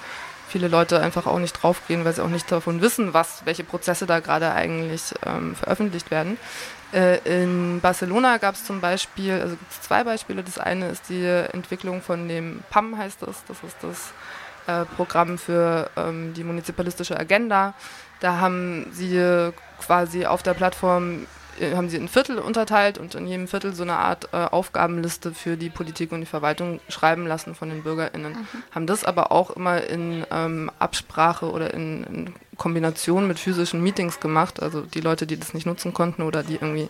[0.50, 4.06] viele Leute einfach auch nicht draufgehen, weil sie auch nicht davon wissen, was, welche Prozesse
[4.06, 6.36] da gerade eigentlich ähm, veröffentlicht werden.
[6.92, 10.42] Äh, in Barcelona gab es zum Beispiel, also gibt es zwei Beispiele.
[10.42, 13.44] Das eine ist die Entwicklung von dem PAM, heißt das.
[13.46, 14.12] Das ist das
[14.66, 17.74] äh, Programm für ähm, die munizipalistische Agenda.
[18.18, 21.26] Da haben sie quasi auf der Plattform
[21.74, 25.56] haben sie in Viertel unterteilt und in jedem Viertel so eine Art äh, Aufgabenliste für
[25.56, 28.32] die Politik und die Verwaltung schreiben lassen von den BürgerInnen.
[28.32, 28.46] Mhm.
[28.72, 34.20] Haben das aber auch immer in ähm, Absprache oder in, in, Kombination mit physischen Meetings
[34.20, 34.62] gemacht.
[34.62, 36.88] Also die Leute, die das nicht nutzen konnten oder die irgendwie,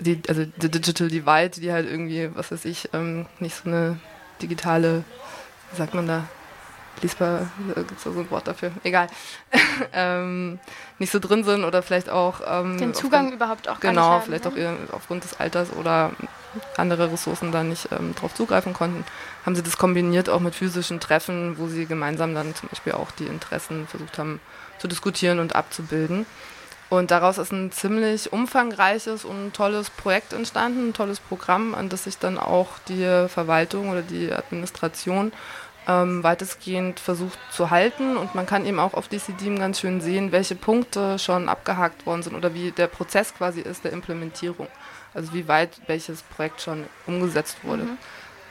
[0.00, 3.98] die, also die Digital Divide, die halt irgendwie, was weiß ich, ähm, nicht so eine
[4.40, 5.04] digitale
[5.74, 6.28] wie sagt man da?
[7.02, 8.70] Lesbar, gibt es da so ein Wort dafür?
[8.82, 9.08] Egal.
[9.92, 10.58] ähm,
[10.98, 12.40] nicht so drin sind oder vielleicht auch.
[12.46, 15.72] Ähm, Den Zugang überhaupt auch Genau, gar nicht vielleicht haben, auch ihr, aufgrund des Alters
[15.72, 16.12] oder
[16.76, 19.04] andere Ressourcen da nicht ähm, drauf zugreifen konnten,
[19.44, 23.10] haben sie das kombiniert auch mit physischen Treffen, wo sie gemeinsam dann zum Beispiel auch
[23.10, 24.40] die Interessen versucht haben
[24.78, 26.26] zu diskutieren und abzubilden.
[26.90, 32.04] Und daraus ist ein ziemlich umfangreiches und tolles Projekt entstanden, ein tolles Programm, an das
[32.04, 35.32] sich dann auch die Verwaltung oder die Administration
[35.88, 38.16] ähm, weitestgehend versucht zu halten.
[38.16, 42.22] Und man kann eben auch auf DCDeam ganz schön sehen, welche Punkte schon abgehakt worden
[42.22, 44.68] sind oder wie der Prozess quasi ist der Implementierung.
[45.12, 47.84] Also wie weit welches Projekt schon umgesetzt wurde.
[47.84, 47.98] Mhm.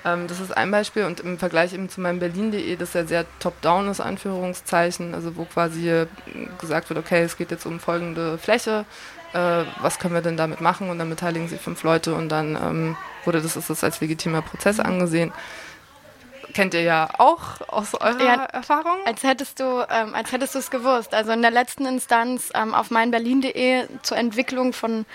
[0.05, 3.25] Ähm, das ist ein Beispiel und im Vergleich eben zu meinem Berlin.de, das ja sehr
[3.39, 6.05] top-down ist, Anführungszeichen, also wo quasi
[6.59, 8.85] gesagt wird, okay, es geht jetzt um folgende Fläche,
[9.33, 12.55] äh, was können wir denn damit machen und dann beteiligen sich fünf Leute und dann
[12.55, 15.31] ähm, wurde das, ist das als legitimer Prozess angesehen.
[16.53, 18.97] Kennt ihr ja auch aus eurer Ja, Erfahrung?
[19.05, 21.13] Als hättest du, ähm, als hättest du es gewusst.
[21.13, 25.05] Also in der letzten Instanz ähm, auf meinberlin.de zur Entwicklung von,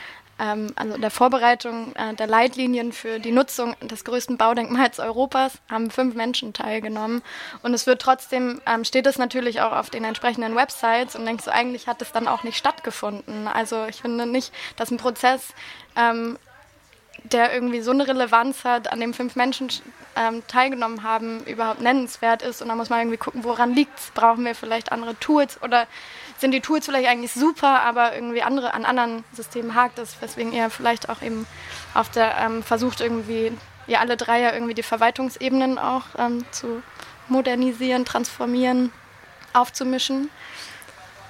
[0.41, 5.91] ähm, also der Vorbereitung äh, der Leitlinien für die Nutzung des größten Baudenkmals Europas haben
[5.91, 7.23] fünf Menschen teilgenommen.
[7.63, 11.45] Und es wird trotzdem, ähm, steht es natürlich auch auf den entsprechenden Websites und denkst
[11.45, 13.47] du, eigentlich hat es dann auch nicht stattgefunden.
[13.47, 15.55] Also ich finde nicht, dass ein Prozess
[15.97, 16.37] ähm,
[17.25, 19.69] der irgendwie so eine Relevanz hat, an dem fünf Menschen
[20.17, 22.63] ähm, teilgenommen haben, überhaupt nennenswert ist.
[22.63, 24.11] Und da muss man irgendwie gucken, woran liegt es?
[24.11, 25.87] Brauchen wir vielleicht andere Tools oder
[26.39, 30.53] sind die Tools vielleicht eigentlich super, aber irgendwie andere an anderen Systemen hakt es, weswegen
[30.53, 31.47] ihr vielleicht auch eben
[31.95, 33.53] auf der ähm, versucht irgendwie,
[33.87, 36.83] ihr alle drei ja irgendwie die Verwaltungsebenen auch ähm, zu
[37.29, 38.93] modernisieren, transformieren,
[39.53, 40.31] aufzumischen.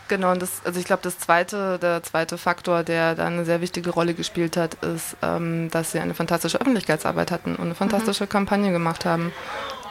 [0.08, 3.60] Genau, und das, also ich glaube, das zweite, der zweite Faktor, der da eine sehr
[3.60, 8.24] wichtige Rolle gespielt hat, ist, ähm, dass sie eine fantastische Öffentlichkeitsarbeit hatten und eine fantastische
[8.24, 8.30] mhm.
[8.30, 9.32] Kampagne gemacht haben.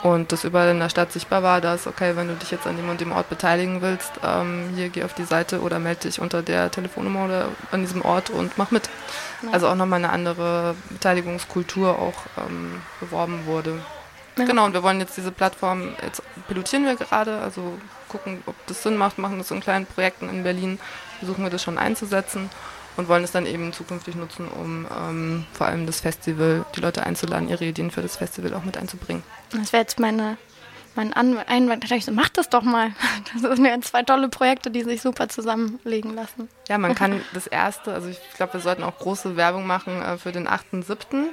[0.04, 2.78] Und das überall in der Stadt sichtbar war, dass, okay, wenn du dich jetzt an
[2.78, 6.20] dem und dem Ort beteiligen willst, ähm, hier geh auf die Seite oder melde dich
[6.20, 8.90] unter der Telefonnummer oder an diesem Ort und mach mit.
[9.44, 9.52] Ja.
[9.52, 13.80] Also auch nochmal eine andere Beteiligungskultur auch ähm, beworben wurde.
[14.38, 14.46] Ja.
[14.46, 17.78] Genau, und wir wollen jetzt diese Plattform, jetzt pilotieren wir gerade, also
[18.10, 20.80] gucken, ob das Sinn macht, machen das in kleinen Projekten in Berlin,
[21.20, 22.50] versuchen wir das schon einzusetzen
[22.98, 27.06] und wollen es dann eben zukünftig nutzen, um ähm, vor allem das Festival, die Leute
[27.06, 29.24] einzuladen, ihre Ideen für das Festival auch mit einzubringen.
[29.52, 30.38] Das wäre jetzt meine,
[30.96, 31.90] mein Einwand.
[31.90, 32.92] Da ich so, mach das doch mal.
[33.34, 36.50] Das sind ja zwei tolle Projekte, die sich super zusammenlegen lassen.
[36.68, 40.18] Ja, man kann das erste, also ich glaube, wir sollten auch große Werbung machen äh,
[40.18, 40.96] für den 8.7.
[41.14, 41.30] Ähm,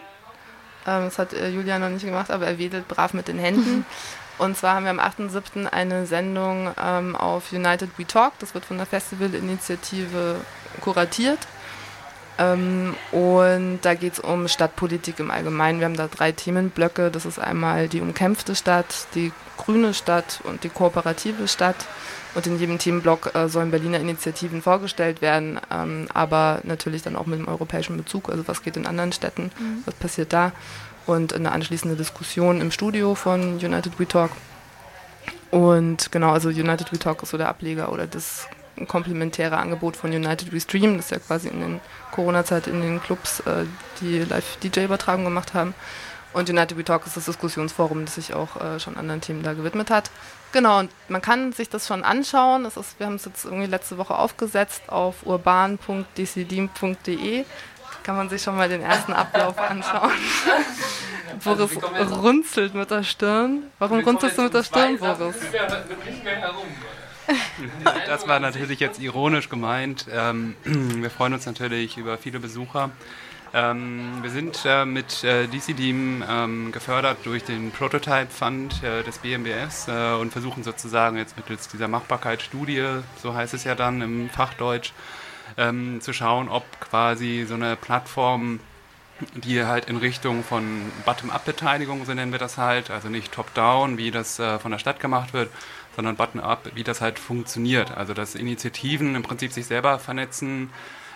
[0.84, 3.87] das hat äh, Julia noch nicht gemacht, aber er wedelt brav mit den Händen.
[4.38, 5.66] Und zwar haben wir am 8.7.
[5.66, 8.32] eine Sendung ähm, auf United We Talk.
[8.40, 10.36] Das wird von der Festivalinitiative
[10.80, 11.38] kuratiert.
[12.36, 15.78] Ähm, und da geht es um Stadtpolitik im Allgemeinen.
[15.78, 17.10] Wir haben da drei Themenblöcke.
[17.10, 21.76] Das ist einmal die umkämpfte Stadt, die grüne Stadt und die kooperative Stadt.
[22.34, 27.26] Und in jedem Themenblock äh, sollen Berliner Initiativen vorgestellt werden, ähm, aber natürlich dann auch
[27.26, 28.28] mit dem europäischen Bezug.
[28.28, 29.82] Also was geht in anderen Städten, mhm.
[29.84, 30.50] was passiert da?
[31.06, 34.30] Und eine anschließende Diskussion im Studio von United We Talk.
[35.50, 38.48] Und genau, also United We Talk ist so der Ableger oder das
[38.88, 43.40] komplementäre Angebot von United We Stream, das ja quasi in den Corona-Zeit in den Clubs
[43.40, 43.66] äh,
[44.00, 45.74] die Live-DJ-Übertragung gemacht haben.
[46.32, 49.52] Und United We Talk ist das Diskussionsforum, das sich auch äh, schon anderen Themen da
[49.52, 50.10] gewidmet hat.
[50.50, 52.64] Genau, und man kann sich das schon anschauen.
[52.64, 57.44] Das ist, wir haben es jetzt irgendwie letzte Woche aufgesetzt auf urban.dcdim.de.
[58.04, 60.12] Kann man sich schon mal den ersten Ablauf anschauen.
[61.44, 61.78] Boris
[62.22, 63.64] runzelt mit der Stirn.
[63.78, 65.36] Warum runzelst du mit der Stirn, Boris?
[68.06, 70.06] Das war natürlich jetzt ironisch gemeint.
[70.12, 72.90] Ähm, wir freuen uns natürlich über viele Besucher.
[73.54, 79.18] Ähm, wir sind äh, mit äh, DCDeam ähm, gefördert durch den Prototype Fund äh, des
[79.18, 79.88] BMBS
[80.20, 82.84] und versuchen sozusagen jetzt mittels dieser Machbarkeitsstudie,
[83.22, 84.92] so heißt es ja dann im Fachdeutsch,
[85.56, 88.60] ähm, zu schauen, ob quasi so eine Plattform
[89.34, 94.10] die halt in Richtung von Bottom-up-Beteiligung, so nennen wir das halt, also nicht top-down, wie
[94.10, 95.50] das äh, von der Stadt gemacht wird,
[95.94, 97.96] sondern Bottom-up, wie das halt funktioniert.
[97.96, 100.70] Also dass Initiativen im Prinzip sich selber vernetzen,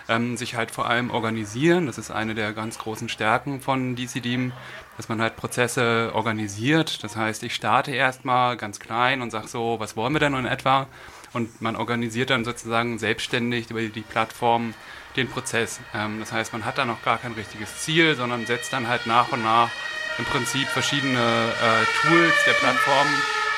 [0.07, 1.85] ähm, sich halt vor allem organisieren.
[1.85, 4.53] Das ist eine der ganz großen Stärken von DCDeam,
[4.97, 7.03] dass man halt Prozesse organisiert.
[7.03, 10.45] Das heißt, ich starte erstmal ganz klein und sage so, was wollen wir denn in
[10.45, 10.87] etwa?
[11.33, 14.73] Und man organisiert dann sozusagen selbstständig über die Plattform
[15.15, 15.79] den Prozess.
[15.93, 19.05] Ähm, das heißt, man hat da noch gar kein richtiges Ziel, sondern setzt dann halt
[19.05, 19.69] nach und nach
[20.17, 23.07] im Prinzip verschiedene äh, Tools der Plattform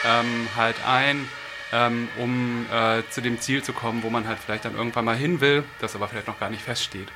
[0.06, 1.28] ähm, halt ein,
[1.74, 5.16] ähm, um äh, zu dem Ziel zu kommen, wo man halt vielleicht dann irgendwann mal
[5.16, 7.08] hin will, das aber vielleicht noch gar nicht feststeht.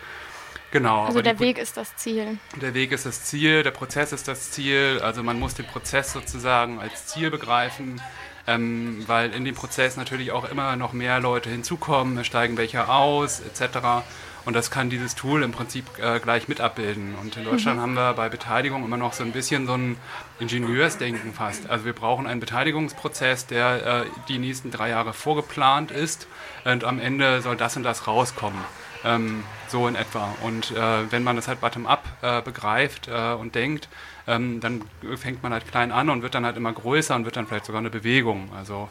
[0.71, 1.05] Genau.
[1.05, 2.37] Also der Weg ist das Ziel.
[2.61, 4.99] Der Weg ist das Ziel, der Prozess ist das Ziel.
[5.01, 8.01] Also man muss den Prozess sozusagen als Ziel begreifen,
[8.47, 13.39] ähm, weil in dem Prozess natürlich auch immer noch mehr Leute hinzukommen, steigen welche aus,
[13.39, 14.05] etc.
[14.45, 17.15] Und das kann dieses Tool im Prinzip äh, gleich mit abbilden.
[17.15, 17.81] Und in Deutschland mhm.
[17.81, 19.97] haben wir bei Beteiligung immer noch so ein bisschen so ein
[20.39, 21.67] Ingenieursdenken fast.
[21.69, 26.27] Also wir brauchen einen Beteiligungsprozess, der äh, die nächsten drei Jahre vorgeplant ist
[26.63, 28.59] und am Ende soll das und das rauskommen.
[29.03, 30.33] Ähm, so in etwa.
[30.43, 33.89] Und äh, wenn man das halt bottom-up äh, begreift äh, und denkt,
[34.27, 34.81] ähm, dann
[35.15, 37.65] fängt man halt klein an und wird dann halt immer größer und wird dann vielleicht
[37.65, 38.49] sogar eine Bewegung.
[38.55, 38.89] Also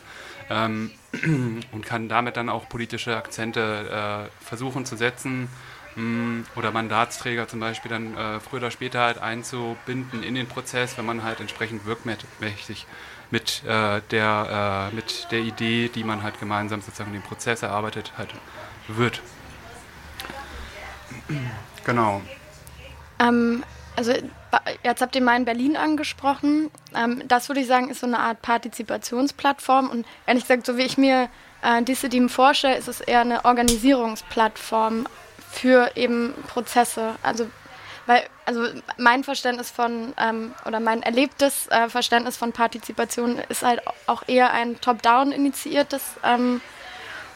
[0.50, 0.90] ähm,
[1.72, 5.48] und kann damit dann auch politische Akzente äh, versuchen zu setzen
[5.96, 10.46] mh, mm, oder Mandatsträger zum Beispiel dann äh, früher oder später halt einzubinden in den
[10.46, 12.86] Prozess, wenn man halt entsprechend wirkmächtig
[13.30, 18.12] mit, äh, der, äh, mit der Idee, die man halt gemeinsam sozusagen den Prozess erarbeitet,
[18.16, 18.34] halt
[18.88, 19.20] wird.
[21.84, 22.22] Genau.
[23.18, 23.62] Ähm,
[23.96, 24.12] also
[24.82, 26.70] jetzt habt ihr mal in Berlin angesprochen.
[26.94, 29.90] Ähm, das würde ich sagen, ist so eine Art Partizipationsplattform.
[29.90, 31.28] Und ehrlich gesagt, so wie ich mir
[31.62, 35.06] äh, Dissedim vorstelle, ist es eher eine Organisierungsplattform
[35.50, 37.14] für eben Prozesse.
[37.22, 37.46] Also
[38.06, 38.66] weil, also
[38.98, 44.52] mein Verständnis von ähm, oder mein erlebtes äh, Verständnis von Partizipation ist halt auch eher
[44.52, 46.60] ein top-down initiiertes ähm,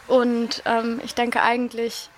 [0.09, 2.11] und ähm, ich denke eigentlich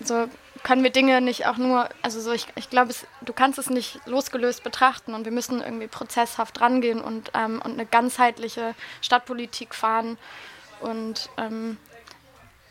[0.00, 0.28] so
[0.66, 4.00] können wir Dinge nicht auch nur, also so ich, ich glaube, du kannst es nicht
[4.04, 10.18] losgelöst betrachten und wir müssen irgendwie prozesshaft rangehen und, ähm, und eine ganzheitliche Stadtpolitik fahren
[10.80, 11.76] und ähm,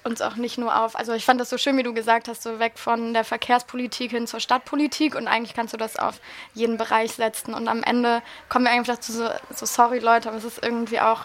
[0.04, 2.44] uns auch nicht nur auf, also ich fand das so schön, wie du gesagt hast,
[2.44, 6.20] so weg von der Verkehrspolitik hin zur Stadtpolitik und eigentlich kannst du das auf
[6.54, 10.38] jeden Bereich setzen und am Ende kommen wir eigentlich dazu so, so sorry Leute, aber
[10.38, 11.24] es ist irgendwie auch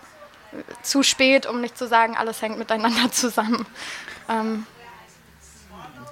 [0.85, 3.66] zu spät, um nicht zu sagen, alles hängt miteinander zusammen.
[4.28, 4.68] Ähm,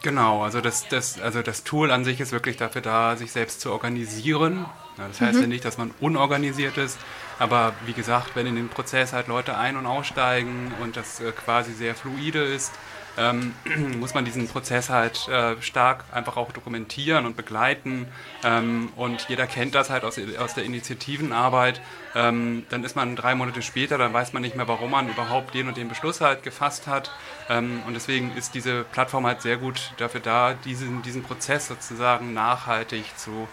[0.03, 3.61] Genau, also das, das, also das Tool an sich ist wirklich dafür da, sich selbst
[3.61, 4.67] zu organisieren.
[4.97, 5.43] Ja, das heißt mhm.
[5.43, 6.99] ja nicht, dass man unorganisiert ist,
[7.39, 11.33] aber wie gesagt, wenn in den Prozess halt Leute ein- und aussteigen und das äh,
[11.33, 12.73] quasi sehr fluide ist,
[13.19, 13.55] ähm,
[13.99, 18.07] muss man diesen Prozess halt äh, stark einfach auch dokumentieren und begleiten.
[18.45, 21.81] Ähm, und jeder kennt das halt aus, aus der Initiativenarbeit.
[22.15, 25.55] Ähm, dann ist man drei Monate später, dann weiß man nicht mehr, warum man überhaupt
[25.55, 27.11] den und den Beschluss halt gefasst hat.
[27.49, 32.35] Ähm, und deswegen ist diese Plattform halt sehr gut dafür da, diesen, diesen Prozess sozusagen
[32.35, 33.49] nachhaltig zu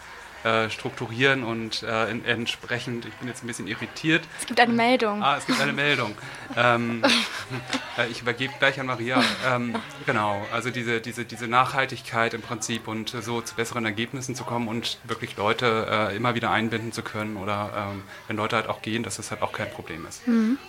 [0.45, 4.23] äh, strukturieren und äh, in, entsprechend, ich bin jetzt ein bisschen irritiert.
[4.39, 5.23] Es gibt eine Meldung.
[5.23, 6.15] Ah, es gibt eine Meldung.
[6.55, 7.03] ähm,
[7.97, 9.23] äh, ich übergebe gleich an Maria.
[9.47, 14.43] Ähm, genau, also diese, diese, diese Nachhaltigkeit im Prinzip und so zu besseren Ergebnissen zu
[14.43, 18.69] kommen und wirklich Leute äh, immer wieder einbinden zu können oder ähm, wenn Leute halt
[18.69, 20.27] auch gehen, dass das halt auch kein Problem ist.
[20.27, 20.59] Mhm.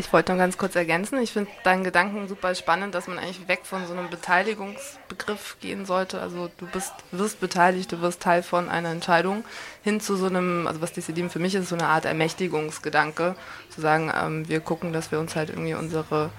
[0.00, 1.20] Ich wollte noch ganz kurz ergänzen.
[1.20, 5.86] Ich finde deinen Gedanken super spannend, dass man eigentlich weg von so einem Beteiligungsbegriff gehen
[5.86, 6.20] sollte.
[6.20, 9.44] Also du bist, wirst beteiligt, du wirst Teil von einer Entscheidung,
[9.82, 13.34] hin zu so einem, also was Dissidem für mich ist, so eine Art Ermächtigungsgedanke.
[13.70, 16.30] Zu sagen, ähm, wir gucken, dass wir uns halt irgendwie unsere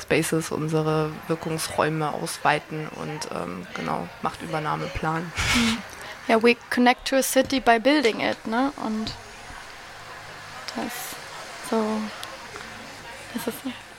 [0.00, 5.32] Spaces, unsere Wirkungsräume ausweiten und ähm, genau, Machtübernahme planen.
[6.28, 8.72] Ja, we connect to a city by building it, ne?
[8.84, 9.12] Und
[10.76, 10.92] das
[11.70, 12.00] so
[13.36, 13.56] es ist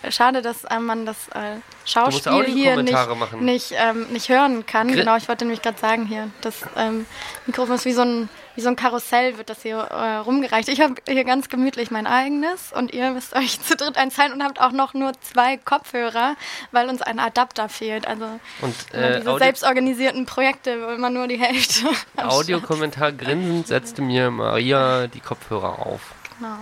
[0.09, 2.95] schade, dass man das äh, Schauspiel hier nicht,
[3.39, 4.87] nicht, ähm, nicht, hören kann.
[4.87, 7.05] Gr genau, ich wollte nämlich gerade sagen hier, das ähm,
[7.45, 10.69] Mikrofon ist wie so ein, wie so ein Karussell, wird das hier äh, rumgereicht.
[10.69, 14.43] Ich habe hier ganz gemütlich mein eigenes und ihr müsst euch zu dritt einteilen und
[14.43, 16.35] habt auch noch nur zwei Kopfhörer,
[16.71, 18.07] weil uns ein Adapter fehlt.
[18.07, 18.25] Also
[18.61, 21.87] und, äh, diese selbstorganisierten Projekte, wo immer nur die Hälfte.
[22.17, 26.01] Audiokommentar grinsend setzte mir Maria die Kopfhörer auf.
[26.37, 26.57] Genau.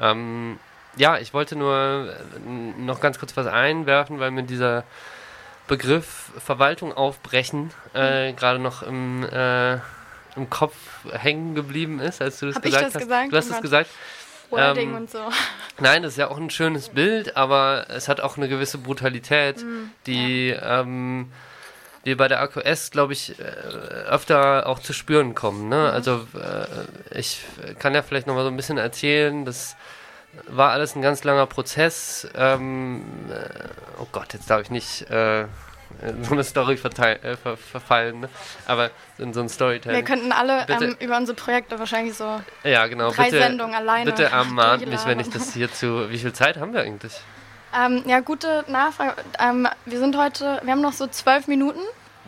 [0.00, 0.58] Ähm,
[0.96, 4.84] ja, ich wollte nur äh, noch ganz kurz was einwerfen, weil mir dieser
[5.66, 9.74] Begriff Verwaltung aufbrechen äh, gerade noch im, äh,
[10.36, 10.74] im Kopf
[11.12, 13.02] hängen geblieben ist, als du das Hab gesagt ich das hast.
[13.02, 13.32] Gesagt?
[13.32, 13.90] Du hast es gesagt.
[14.50, 15.30] Wording ähm, und so.
[15.78, 19.62] Nein, das ist ja auch ein schönes Bild, aber es hat auch eine gewisse Brutalität,
[19.62, 20.80] mm, die ja.
[20.80, 21.30] ähm,
[22.02, 25.68] wir bei der AQS, glaube ich, äh, öfter auch zu spüren kommen.
[25.68, 25.76] Ne?
[25.76, 25.94] Mhm.
[25.94, 27.42] Also äh, ich
[27.78, 29.76] kann ja vielleicht noch mal so ein bisschen erzählen, dass
[30.46, 32.28] war alles ein ganz langer Prozess.
[32.34, 33.48] Ähm, äh,
[34.00, 35.46] oh Gott, jetzt darf ich nicht äh,
[36.22, 38.28] so eine Story äh, ver verfallen, ne?
[38.66, 39.96] aber in so ein Storytelling.
[39.96, 43.10] Wir könnten alle ähm, über unsere Projekte wahrscheinlich so ja, genau.
[43.10, 44.10] drei bitte, Sendungen alleine.
[44.10, 46.10] Bitte ermahnt mich, wenn ich das hier zu.
[46.10, 47.20] Wie viel Zeit haben wir eigentlich?
[47.76, 49.14] Ähm, ja, gute Nachfrage.
[49.38, 51.80] Ähm, wir sind heute, wir haben noch so zwölf Minuten.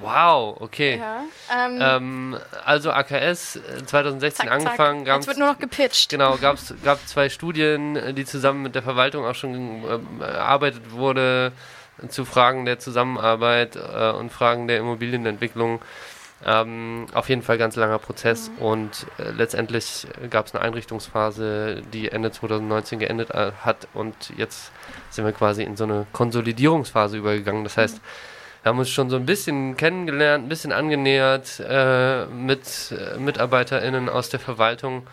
[0.02, 0.98] Wow, okay.
[0.98, 5.06] Ja, ähm, ähm, also AKS 2016 äh, zack, angefangen.
[5.06, 5.16] Zack.
[5.16, 6.10] Jetzt wird nur noch gepitcht.
[6.10, 6.74] Genau, gab es
[7.06, 9.84] zwei Studien, die zusammen mit der Verwaltung auch schon
[10.20, 11.52] äh, erarbeitet wurde.
[12.08, 15.80] zu Fragen der Zusammenarbeit äh, und Fragen der Immobilienentwicklung.
[16.44, 18.58] Ähm, auf jeden Fall ganz langer Prozess mhm.
[18.58, 24.72] und äh, letztendlich gab es eine Einrichtungsphase, die Ende 2019 geendet äh, hat und jetzt
[25.10, 27.62] sind wir quasi in so eine Konsolidierungsphase übergegangen.
[27.62, 28.00] Das heißt,
[28.62, 34.08] wir haben uns schon so ein bisschen kennengelernt, ein bisschen angenähert äh, mit äh, MitarbeiterInnen
[34.08, 35.06] aus der Verwaltung.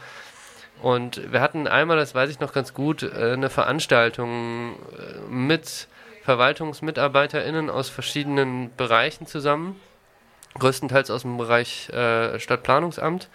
[0.82, 5.88] Und wir hatten einmal, das weiß ich noch ganz gut, äh, eine Veranstaltung äh, mit
[6.24, 9.80] VerwaltungsmitarbeiterInnen aus verschiedenen Bereichen zusammen
[10.58, 13.30] größtenteils aus dem Bereich äh, Stadtplanungsamt,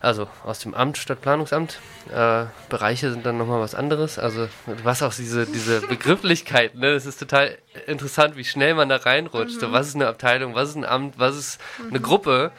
[0.00, 1.80] also aus dem Amt Stadtplanungsamt.
[2.12, 4.18] Äh, Bereiche sind dann nochmal was anderes.
[4.18, 4.48] Also
[4.84, 6.94] was auch diese, diese Begrifflichkeit, ne?
[6.94, 9.56] Das ist total interessant, wie schnell man da reinrutscht.
[9.56, 9.60] Mhm.
[9.60, 11.88] So, was ist eine Abteilung, was ist ein Amt, was ist mhm.
[11.90, 12.52] eine Gruppe?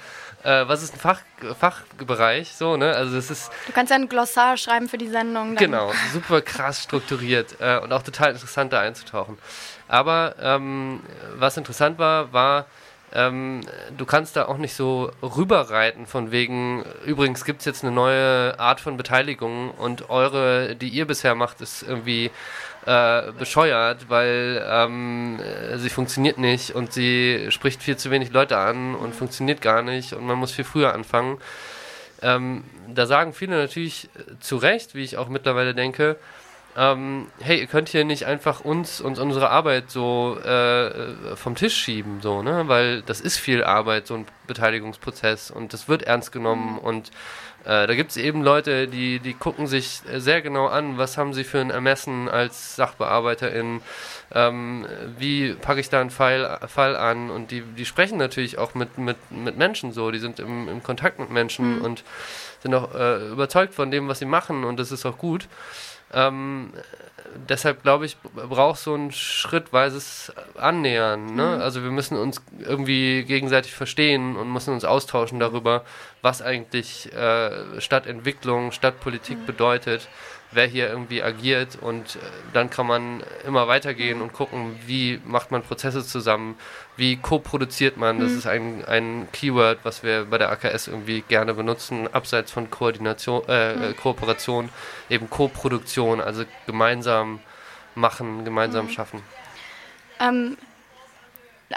[0.43, 1.21] Äh, was ist ein Fach,
[1.59, 2.93] Fachbereich, so, ne?
[2.93, 3.51] Also das ist.
[3.67, 5.55] Du kannst ja ein Glossar schreiben für die Sendung.
[5.55, 5.71] Dann.
[5.71, 9.37] Genau, super krass strukturiert äh, und auch total interessant da einzutauchen.
[9.89, 11.01] Aber ähm,
[11.35, 12.67] was interessant war, war,
[13.13, 13.61] ähm,
[13.97, 18.59] du kannst da auch nicht so rüberreiten von wegen, übrigens gibt es jetzt eine neue
[18.59, 22.29] Art von Beteiligung und eure, die ihr bisher macht, ist irgendwie
[22.85, 25.39] äh, bescheuert, weil ähm,
[25.77, 30.13] sie funktioniert nicht und sie spricht viel zu wenig Leute an und funktioniert gar nicht
[30.13, 31.39] und man muss viel früher anfangen.
[32.21, 36.17] Ähm, da sagen viele natürlich zu Recht, wie ich auch mittlerweile denke,
[36.77, 41.75] ähm, hey, ihr könnt hier nicht einfach uns und unsere Arbeit so äh, vom Tisch
[41.75, 42.63] schieben, so, ne?
[42.67, 46.77] Weil das ist viel Arbeit, so ein Beteiligungsprozess und das wird ernst genommen mhm.
[46.79, 47.11] und
[47.65, 51.33] äh, da gibt es eben Leute, die, die gucken sich sehr genau an, was haben
[51.33, 53.81] sie für ein Ermessen als Sachbearbeiterin,
[54.33, 54.85] ähm,
[55.17, 58.97] wie packe ich da einen Fall, Fall an und die, die sprechen natürlich auch mit,
[58.97, 61.81] mit, mit Menschen so, die sind im, im Kontakt mit Menschen mhm.
[61.81, 62.03] und
[62.61, 65.47] sind auch äh, überzeugt von dem, was sie machen und das ist auch gut.
[66.13, 66.73] Ähm,
[67.47, 71.35] deshalb glaube ich, braucht so ein schrittweises Annähern.
[71.35, 71.55] Ne?
[71.55, 71.61] Mhm.
[71.61, 75.83] Also wir müssen uns irgendwie gegenseitig verstehen und müssen uns austauschen darüber,
[76.21, 79.45] was eigentlich äh, Stadtentwicklung, Stadtpolitik mhm.
[79.45, 80.07] bedeutet
[80.51, 82.19] wer hier irgendwie agiert und äh,
[82.53, 86.57] dann kann man immer weitergehen und gucken, wie macht man Prozesse zusammen,
[86.99, 88.37] wie co-produziert man, das mhm.
[88.37, 93.43] ist ein, ein Keyword, was wir bei der AKS irgendwie gerne benutzen, abseits von Koordination,
[93.47, 93.97] äh, mhm.
[93.97, 94.69] Kooperation,
[95.09, 97.39] eben Co-Produktion, also gemeinsam
[97.95, 98.89] machen, gemeinsam mhm.
[98.91, 99.21] schaffen.
[100.19, 100.57] Ähm,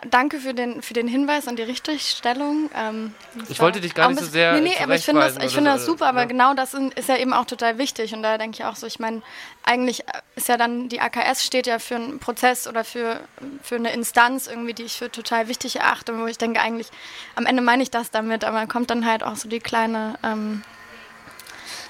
[0.09, 2.71] Danke für den, für den Hinweis und die Richtigstellung.
[2.75, 3.15] Ähm,
[3.51, 4.55] ich wollte dich gar nicht so sehr.
[4.55, 6.25] Nee, nee, aber ich finde das, ich find das super, aber ja.
[6.25, 8.15] genau das ist ja eben auch total wichtig.
[8.15, 9.21] Und da denke ich auch so, ich meine,
[9.65, 10.03] eigentlich
[10.35, 13.21] ist ja dann, die AKS steht ja für einen Prozess oder für,
[13.63, 16.89] für eine Instanz irgendwie, die ich für total wichtig erachte, wo ich denke, eigentlich,
[17.35, 20.63] am Ende meine ich das damit, aber kommt dann halt auch so die kleine, ähm,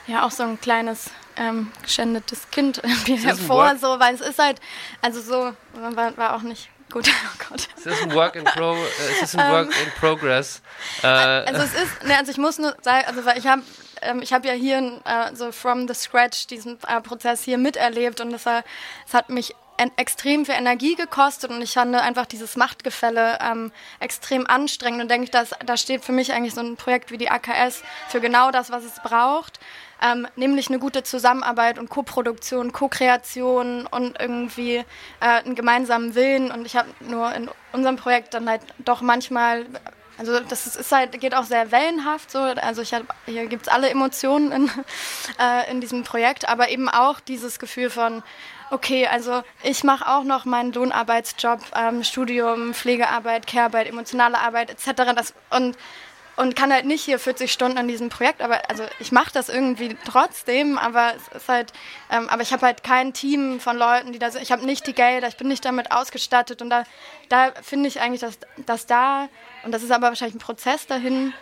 [0.08, 4.60] ja, auch so ein kleines ähm, geschändetes Kind irgendwie hervor, so, weil es ist halt,
[5.02, 5.52] also so,
[5.94, 7.68] war, war auch nicht Gut, oh Gott.
[7.76, 10.60] Es ist ein Work in, Pro, äh, es ist ein Work ähm, in Progress.
[11.02, 13.62] Äh, also es ist, ne, also ich muss nur sagen, also weil ich habe
[14.02, 18.20] ähm, ich habe ja hier äh, so from the scratch diesen äh, Prozess hier miterlebt
[18.20, 18.62] und es, äh,
[19.06, 19.54] es hat mich
[19.96, 25.30] extrem viel Energie gekostet und ich fand einfach dieses Machtgefälle ähm, extrem anstrengend und denke,
[25.30, 28.70] dass da steht für mich eigentlich so ein Projekt wie die AKS für genau das,
[28.70, 29.58] was es braucht
[30.02, 34.84] ähm, nämlich eine gute Zusammenarbeit und Koproduktion, Co-Kreation und irgendwie äh,
[35.20, 36.50] einen gemeinsamen Willen.
[36.50, 39.66] Und ich habe nur in unserem Projekt dann halt doch manchmal
[40.18, 42.38] also das ist, halt, geht auch sehr wellenhaft so.
[42.38, 44.70] Also ich hab, hier gibt es alle Emotionen in,
[45.40, 48.22] äh, in diesem Projekt, aber eben auch dieses Gefühl von,
[48.70, 55.12] okay, also ich mache auch noch meinen Lohnarbeitsjob, ähm, Studium, Pflegearbeit, Care-Arbeit, emotionale Arbeit etc.
[55.16, 55.76] Das, und
[56.36, 59.48] und kann halt nicht hier 40 Stunden an diesem Projekt, aber also ich mache das
[59.48, 61.72] irgendwie trotzdem, aber es ist halt,
[62.10, 64.42] ähm, aber ich habe halt kein Team von Leuten, die da sind.
[64.42, 66.84] Ich habe nicht die Gelder, ich bin nicht damit ausgestattet und da,
[67.28, 69.28] da finde ich eigentlich, dass, dass da,
[69.64, 71.34] und das ist aber wahrscheinlich ein Prozess dahin,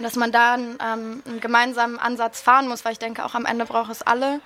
[0.00, 3.44] dass man da einen, ähm, einen gemeinsamen Ansatz fahren muss, weil ich denke, auch am
[3.44, 4.40] Ende braucht es alle.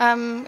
[0.00, 0.46] Ähm,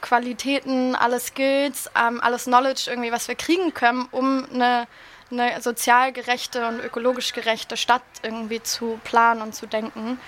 [0.00, 4.86] Qualitäten, alle Skills, ähm, alles Knowledge irgendwie, was wir kriegen können, um eine
[5.30, 10.18] eine sozial gerechte und ökologisch gerechte Stadt irgendwie zu planen und zu denken.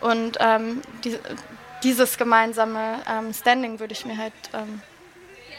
[0.00, 1.18] Und ähm, die,
[1.82, 4.82] dieses gemeinsame ähm, Standing würde ich mir halt, ähm,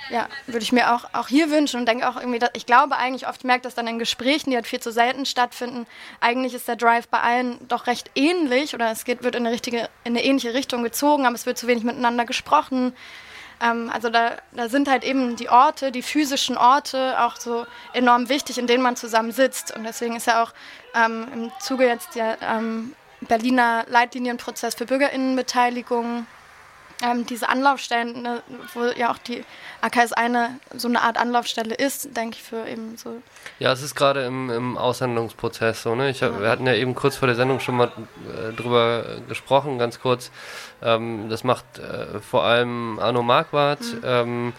[0.09, 2.97] ja, würde ich mir auch, auch hier wünschen und denke auch irgendwie, dass, ich glaube
[2.97, 5.86] eigentlich oft merkt das dann in Gesprächen, die halt viel zu selten stattfinden.
[6.19, 9.53] Eigentlich ist der Drive bei allen doch recht ähnlich oder es geht, wird in eine,
[9.53, 12.93] richtige, in eine ähnliche Richtung gezogen, aber es wird zu wenig miteinander gesprochen.
[13.62, 18.30] Ähm, also da, da sind halt eben die Orte, die physischen Orte auch so enorm
[18.30, 19.76] wichtig, in denen man zusammen sitzt.
[19.76, 20.53] Und deswegen ist ja auch
[20.93, 26.28] ähm, im Zuge jetzt der ähm, Berliner Leitlinienprozess für Bürgerinnenbeteiligung
[27.03, 28.41] ähm, diese Anlaufstellen, ne,
[28.73, 29.43] wo ja auch die
[29.81, 33.21] AKS eine so eine Art Anlaufstelle ist, denke ich, für eben so.
[33.59, 35.93] Ja, es ist gerade im, im Aushandlungsprozess so.
[35.95, 36.09] Ne?
[36.09, 36.41] Ich hab, ja.
[36.41, 40.31] Wir hatten ja eben kurz vor der Sendung schon mal äh, drüber gesprochen, ganz kurz.
[40.81, 44.01] Ähm, das macht äh, vor allem Arno Marquardt, mhm.
[44.03, 44.53] ähm,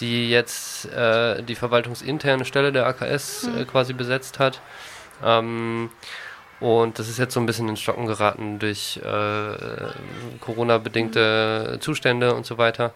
[0.00, 3.58] die jetzt äh, die verwaltungsinterne Stelle der AKS mhm.
[3.58, 4.60] Äh, quasi besetzt hat.
[5.24, 5.90] Ähm,
[6.62, 9.56] und das ist jetzt so ein bisschen ins Stocken geraten durch äh,
[10.40, 12.92] Corona-bedingte Zustände und so weiter.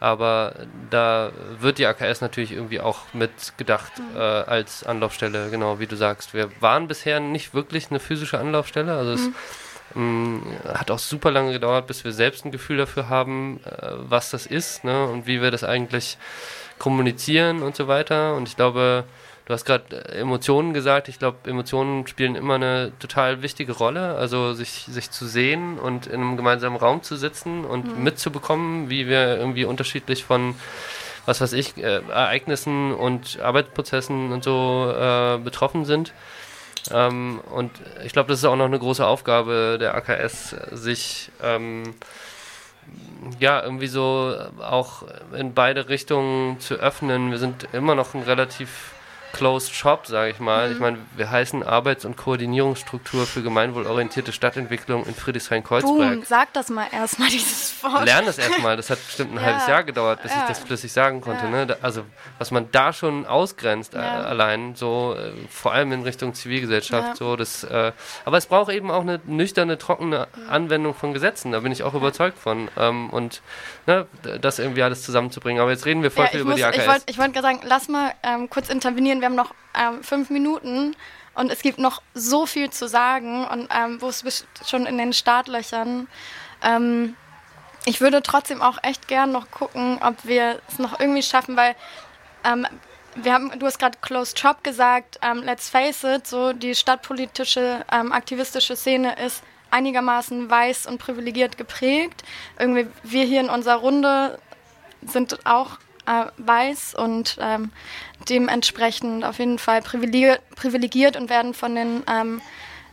[0.00, 0.54] Aber
[0.88, 4.16] da wird die AKS natürlich irgendwie auch mitgedacht mhm.
[4.16, 6.32] äh, als Anlaufstelle, genau wie du sagst.
[6.32, 8.96] Wir waren bisher nicht wirklich eine physische Anlaufstelle.
[8.96, 9.30] Also es
[9.94, 10.40] mhm.
[10.64, 14.30] mh, hat auch super lange gedauert, bis wir selbst ein Gefühl dafür haben, äh, was
[14.30, 16.16] das ist ne, und wie wir das eigentlich
[16.78, 18.34] kommunizieren und so weiter.
[18.34, 19.04] Und ich glaube,
[19.50, 21.08] Du hast gerade äh, Emotionen gesagt.
[21.08, 24.14] Ich glaube, Emotionen spielen immer eine total wichtige Rolle.
[24.14, 28.04] Also sich, sich zu sehen und in einem gemeinsamen Raum zu sitzen und mhm.
[28.04, 30.54] mitzubekommen, wie wir irgendwie unterschiedlich von,
[31.26, 36.12] was weiß ich, äh, Ereignissen und Arbeitsprozessen und so äh, betroffen sind.
[36.92, 37.72] Ähm, und
[38.04, 41.96] ich glaube, das ist auch noch eine große Aufgabe der AKS, sich ähm,
[43.40, 45.02] ja, irgendwie so auch
[45.36, 47.32] in beide Richtungen zu öffnen.
[47.32, 48.92] Wir sind immer noch ein relativ
[49.32, 50.68] Closed Shop, sage ich mal.
[50.68, 50.74] Mhm.
[50.74, 56.14] Ich meine, wir heißen Arbeits- und Koordinierungsstruktur für gemeinwohlorientierte Stadtentwicklung in Friedrichshain-Kreuzberg.
[56.14, 58.04] Boom, sag das mal erstmal, dieses Wort.
[58.04, 58.76] Lern das erstmal.
[58.76, 59.42] Das hat bestimmt ein ja.
[59.42, 60.42] halbes Jahr gedauert, bis ja.
[60.42, 61.44] ich das flüssig sagen konnte.
[61.44, 61.64] Ja.
[61.64, 61.76] Ne?
[61.82, 62.02] Also,
[62.38, 67.36] was man da schon ausgrenzt, äh, allein, so, äh, vor allem in Richtung Zivilgesellschaft, so,
[67.36, 67.92] das, äh,
[68.24, 71.52] aber es braucht eben auch eine nüchterne, trockene Anwendung von Gesetzen.
[71.52, 72.68] Da bin ich auch überzeugt von.
[72.76, 73.42] Ähm, und
[73.86, 74.06] ne,
[74.40, 75.62] das irgendwie alles zusammenzubringen.
[75.62, 77.04] Aber jetzt reden wir voll viel über muss, die AKS.
[77.06, 79.19] Ich wollte wollt gerade sagen, lass mal ähm, kurz intervenieren.
[79.20, 80.96] Wir haben noch ähm, fünf Minuten
[81.34, 85.12] und es gibt noch so viel zu sagen und ähm, wo es schon in den
[85.12, 86.08] Startlöchern.
[86.62, 87.16] Ähm,
[87.86, 91.74] ich würde trotzdem auch echt gern noch gucken, ob wir es noch irgendwie schaffen, weil
[92.44, 92.66] ähm,
[93.14, 97.84] wir haben, du hast gerade Closed Shop gesagt, ähm, let's face it, so die stadtpolitische,
[97.88, 102.22] aktivistische Szene ist einigermaßen weiß und privilegiert geprägt.
[102.58, 104.38] Irgendwie wir hier in unserer Runde
[105.06, 105.78] sind auch
[106.10, 107.70] äh, weiß und ähm,
[108.28, 112.40] dementsprechend auf jeden Fall privilegiert, privilegiert und werden von den ähm,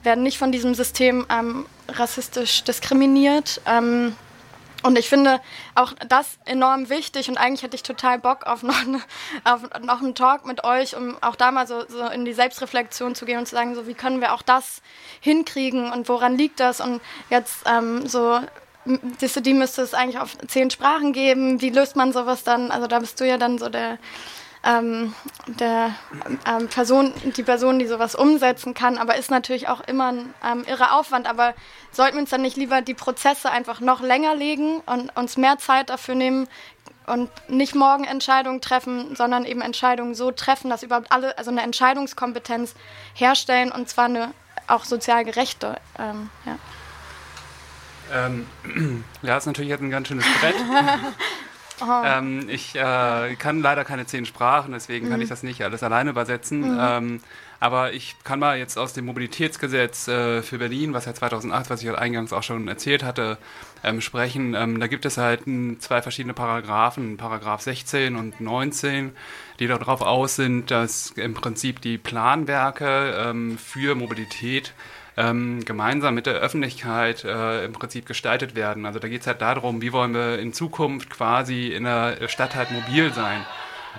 [0.03, 3.61] werden nicht von diesem System ähm, rassistisch diskriminiert.
[3.65, 4.15] Ähm,
[4.83, 5.41] und ich finde
[5.73, 9.01] auch das enorm wichtig und eigentlich hätte ich total Bock auf noch, eine,
[9.43, 13.15] auf noch einen Talk mit euch, um auch da mal so, so, in die Selbstreflexion
[13.15, 14.81] zu gehen und zu sagen, so wie können wir auch das
[15.19, 18.39] hinkriegen und woran liegt das und jetzt ähm, so
[18.87, 21.61] die müsste es eigentlich auf zehn Sprachen geben.
[21.61, 22.71] Wie löst man sowas dann?
[22.71, 23.97] Also da bist du ja dann so der
[24.63, 25.13] ähm,
[25.47, 25.95] der
[26.45, 30.65] ähm, Person, die Person, die sowas umsetzen kann, aber ist natürlich auch immer ein ähm,
[30.67, 31.27] irrer Aufwand.
[31.27, 31.53] Aber
[31.91, 35.57] sollten wir uns dann nicht lieber die Prozesse einfach noch länger legen und uns mehr
[35.57, 36.47] Zeit dafür nehmen
[37.05, 41.61] und nicht morgen Entscheidungen treffen, sondern eben Entscheidungen so treffen, dass überhaupt alle, also eine
[41.61, 42.75] Entscheidungskompetenz
[43.13, 44.33] herstellen und zwar eine
[44.67, 45.77] auch sozial gerechte.
[45.97, 46.57] Ähm, ja.
[48.13, 48.45] Ähm,
[49.21, 50.55] ja, ist natürlich jetzt ein ganz schönes Brett.
[51.79, 52.01] Oh.
[52.03, 55.11] Ähm, ich äh, kann leider keine zehn Sprachen, deswegen mhm.
[55.11, 56.61] kann ich das nicht alles alleine übersetzen.
[56.73, 56.79] Mhm.
[56.79, 57.19] Ähm,
[57.59, 61.81] aber ich kann mal jetzt aus dem Mobilitätsgesetz äh, für Berlin, was ja 2008, was
[61.81, 63.37] ich halt eingangs auch schon erzählt hatte,
[63.83, 64.53] ähm, sprechen.
[64.53, 65.41] Ähm, da gibt es halt
[65.79, 69.11] zwei verschiedene Paragraphen, Paragraph 16 und 19,
[69.59, 74.73] die darauf aus sind, dass im Prinzip die Planwerke ähm, für Mobilität
[75.17, 78.85] ähm, gemeinsam mit der Öffentlichkeit äh, im Prinzip gestaltet werden.
[78.85, 82.55] Also da geht es halt darum, wie wollen wir in Zukunft quasi in der Stadt
[82.55, 83.45] halt mobil sein.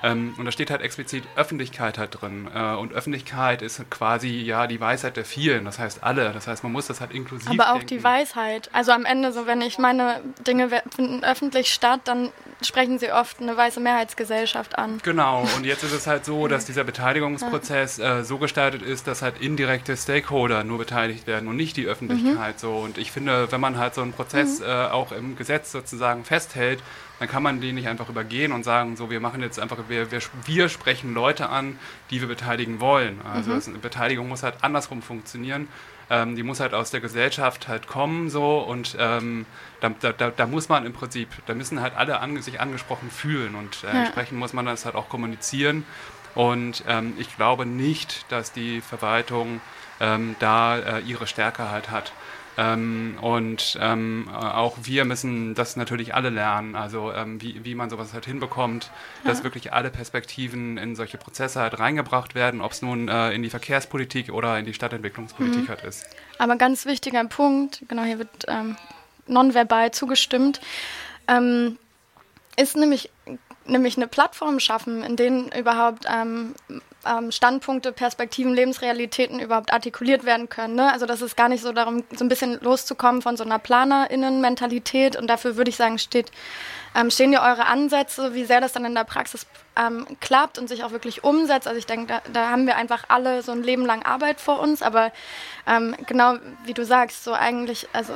[0.02, 2.48] Ähm, und da steht halt explizit Öffentlichkeit halt drin.
[2.54, 6.32] Äh, und Öffentlichkeit ist quasi ja die Weisheit der vielen, das heißt alle.
[6.32, 7.50] Das heißt, man muss das halt inklusiv.
[7.50, 7.88] Aber auch denken.
[7.88, 8.70] die Weisheit.
[8.72, 12.30] Also am Ende, so wenn ich meine Dinge finden öffentlich statt, dann
[12.62, 15.00] sprechen sie oft eine weiße Mehrheitsgesellschaft an.
[15.02, 19.22] Genau, und jetzt ist es halt so, dass dieser Beteiligungsprozess äh, so gestaltet ist, dass
[19.22, 22.60] halt indirekte Stakeholder nur beteiligt werden und nicht die Öffentlichkeit mhm.
[22.60, 22.72] so.
[22.76, 24.66] Und ich finde, wenn man halt so einen Prozess mhm.
[24.66, 26.82] äh, auch im Gesetz sozusagen festhält,
[27.18, 30.10] dann kann man den nicht einfach übergehen und sagen, so wir machen jetzt einfach, wir,
[30.10, 31.78] wir, wir sprechen Leute an,
[32.10, 33.20] die wir beteiligen wollen.
[33.22, 33.80] Also mhm.
[33.80, 35.68] Beteiligung muss halt andersrum funktionieren.
[36.10, 39.44] Ähm, die muss halt aus der Gesellschaft halt kommen so und ähm,
[39.80, 43.54] da, da, da, muss man im Prinzip, da müssen halt alle an, sich angesprochen fühlen
[43.54, 43.92] und äh, ja.
[44.04, 45.84] entsprechend muss man das halt auch kommunizieren.
[46.34, 49.60] Und ähm, ich glaube nicht, dass die Verwaltung
[50.00, 52.12] ähm, da äh, ihre Stärke halt hat.
[52.58, 57.88] Ähm, und ähm, auch wir müssen das natürlich alle lernen, also ähm, wie, wie man
[57.88, 58.90] sowas halt hinbekommt,
[59.22, 59.30] ja.
[59.30, 63.44] dass wirklich alle Perspektiven in solche Prozesse halt reingebracht werden, ob es nun äh, in
[63.44, 65.68] die Verkehrspolitik oder in die Stadtentwicklungspolitik mhm.
[65.68, 66.04] halt ist.
[66.38, 68.76] Aber ganz wichtiger Punkt, genau hier wird ähm,
[69.28, 70.60] nonverbal zugestimmt.
[71.28, 71.78] ähm,
[72.56, 73.08] ist nämlich,
[73.68, 76.54] nämlich eine Plattform schaffen, in denen überhaupt ähm,
[77.06, 80.74] ähm, Standpunkte, Perspektiven, Lebensrealitäten überhaupt artikuliert werden können.
[80.74, 80.92] Ne?
[80.92, 85.16] Also das ist gar nicht so darum, so ein bisschen loszukommen von so einer PlanerInnen-Mentalität
[85.16, 86.30] und dafür würde ich sagen, steht,
[86.94, 89.46] ähm, stehen ja eure Ansätze, wie sehr das dann in der Praxis
[89.76, 91.68] ähm, klappt und sich auch wirklich umsetzt.
[91.68, 94.60] Also ich denke, da, da, haben wir einfach alle so ein Leben lang Arbeit vor
[94.60, 95.12] uns, aber
[95.66, 98.14] ähm, genau wie du sagst, so eigentlich, also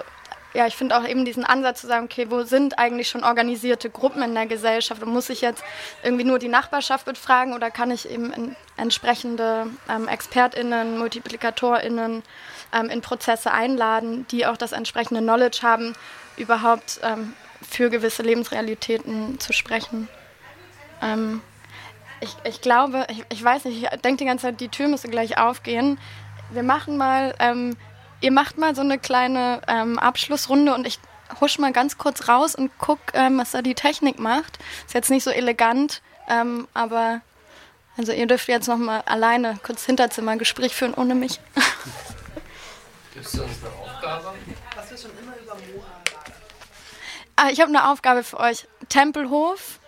[0.54, 3.88] ja, ich finde auch eben diesen Ansatz zu sagen, okay, wo sind eigentlich schon organisierte
[3.88, 5.02] Gruppen in der Gesellschaft?
[5.02, 5.64] Und muss ich jetzt
[6.02, 12.22] irgendwie nur die Nachbarschaft befragen oder kann ich eben entsprechende ähm, ExpertInnen, MultiplikatorInnen
[12.72, 15.94] ähm, in Prozesse einladen, die auch das entsprechende Knowledge haben,
[16.36, 17.32] überhaupt ähm,
[17.66, 20.08] für gewisse Lebensrealitäten zu sprechen?
[21.00, 21.40] Ähm,
[22.20, 25.08] ich, ich glaube, ich, ich weiß nicht, ich denke die ganze Zeit, die Tür müsste
[25.08, 25.98] gleich aufgehen.
[26.50, 27.76] Wir machen mal ähm,
[28.22, 30.98] ihr macht mal so eine kleine ähm, Abschlussrunde und ich
[31.40, 34.58] husch mal ganz kurz raus und guck, ähm, was da die Technik macht.
[34.86, 37.20] Ist jetzt nicht so elegant, ähm, aber
[37.96, 41.40] also ihr dürft jetzt noch mal alleine kurz Hinterzimmergespräch führen ohne mich.
[43.14, 44.32] Gibst du uns eine Aufgabe?
[44.74, 45.84] Was wir schon immer über Moa
[47.36, 48.68] Ah, ich habe eine Aufgabe für euch.
[48.88, 49.80] Tempelhof,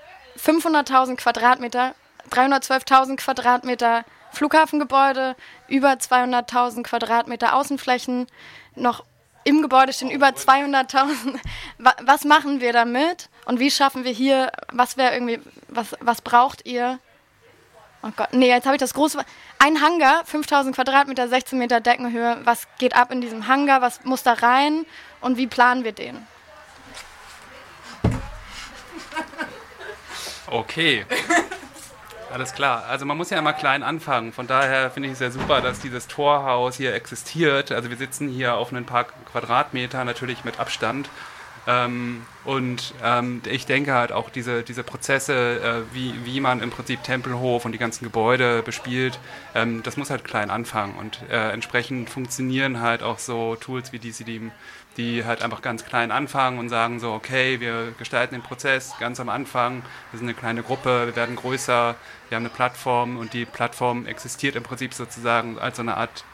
[0.44, 1.94] 500.000 Quadratmeter,
[2.30, 4.04] 312.000 Quadratmeter
[4.34, 5.36] Flughafengebäude,
[5.68, 8.26] über 200.000 Quadratmeter Außenflächen,
[8.74, 9.04] noch
[9.44, 11.38] im Gebäude stehen über 200.000.
[11.78, 13.28] Was machen wir damit?
[13.44, 16.98] Und wie schaffen wir hier, was wäre irgendwie, was, was braucht ihr?
[18.02, 19.18] Oh Gott, nee, jetzt habe ich das große.
[19.58, 22.38] Ein Hangar, 5000 Quadratmeter, 16 Meter Deckenhöhe.
[22.44, 23.80] Was geht ab in diesem Hangar?
[23.80, 24.84] Was muss da rein?
[25.20, 26.26] Und wie planen wir den?
[30.46, 31.06] Okay.
[32.34, 32.86] Alles klar.
[32.88, 34.32] Also man muss ja immer klein anfangen.
[34.32, 37.70] Von daher finde ich es sehr super, dass dieses Torhaus hier existiert.
[37.70, 41.08] Also wir sitzen hier auf ein paar Quadratmeter, natürlich mit Abstand.
[41.66, 46.70] Ähm, und ähm, ich denke halt auch diese, diese Prozesse, äh, wie, wie man im
[46.70, 49.18] Prinzip Tempelhof und die ganzen Gebäude bespielt,
[49.54, 50.94] ähm, das muss halt klein anfangen.
[50.96, 54.50] Und äh, entsprechend funktionieren halt auch so Tools wie DCD
[54.96, 59.18] die halt einfach ganz klein anfangen und sagen so, okay, wir gestalten den Prozess ganz
[59.20, 61.96] am Anfang, wir sind eine kleine Gruppe, wir werden größer,
[62.28, 66.24] wir haben eine Plattform und die Plattform existiert im Prinzip sozusagen als so eine Art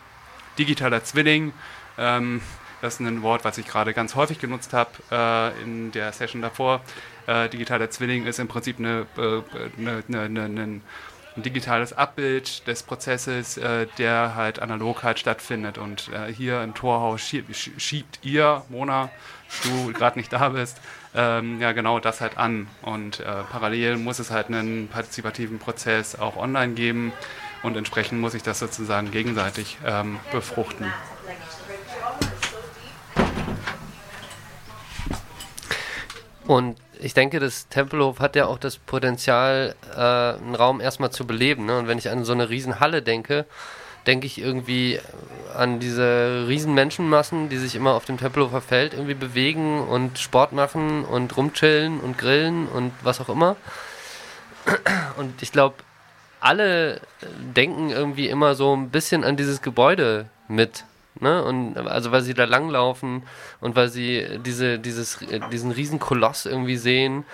[0.58, 1.52] digitaler Zwilling.
[1.98, 2.42] Ähm,
[2.80, 6.42] das ist ein Wort, was ich gerade ganz häufig genutzt habe äh, in der Session
[6.42, 6.80] davor.
[7.26, 9.42] Äh, digitaler Zwilling ist im Prinzip eine, äh,
[9.78, 10.80] eine, eine, eine
[11.36, 15.78] ein digitales Abbild des Prozesses, äh, der halt analog halt stattfindet.
[15.78, 19.10] Und äh, hier im Torhaus schiebt, schiebt ihr, Mona,
[19.62, 20.80] du gerade nicht da bist,
[21.14, 22.68] ähm, ja genau das halt an.
[22.82, 27.12] Und äh, parallel muss es halt einen partizipativen Prozess auch online geben
[27.62, 30.92] und entsprechend muss ich das sozusagen gegenseitig ähm, befruchten.
[36.50, 41.24] Und ich denke, das Tempelhof hat ja auch das Potenzial, äh, einen Raum erstmal zu
[41.24, 41.66] beleben.
[41.66, 41.78] Ne?
[41.78, 43.46] Und wenn ich an so eine Riesenhalle denke,
[44.08, 44.98] denke ich irgendwie
[45.54, 50.50] an diese riesen Menschenmassen, die sich immer auf dem Tempelhofer Feld irgendwie bewegen und Sport
[50.50, 53.54] machen und rumchillen und grillen und was auch immer.
[55.18, 55.76] Und ich glaube,
[56.40, 57.00] alle
[57.54, 60.82] denken irgendwie immer so ein bisschen an dieses Gebäude mit.
[61.20, 61.42] Ne?
[61.42, 63.22] Und also weil sie da langlaufen
[63.60, 65.18] und weil sie diese, dieses,
[65.52, 67.24] diesen riesen Koloss irgendwie sehen,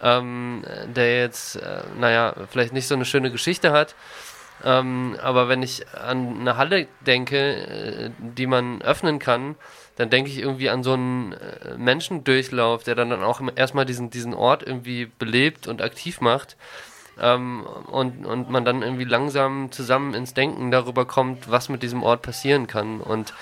[0.00, 0.64] ähm,
[0.94, 3.94] der jetzt, äh, naja, vielleicht nicht so eine schöne Geschichte hat.
[4.64, 9.54] Ähm, aber wenn ich an eine Halle denke, äh, die man öffnen kann,
[9.96, 14.10] dann denke ich irgendwie an so einen äh, Menschendurchlauf, der dann, dann auch erstmal diesen,
[14.10, 16.56] diesen Ort irgendwie belebt und aktiv macht
[17.20, 22.02] ähm, und, und man dann irgendwie langsam zusammen ins Denken darüber kommt, was mit diesem
[22.02, 23.00] Ort passieren kann.
[23.00, 23.32] Und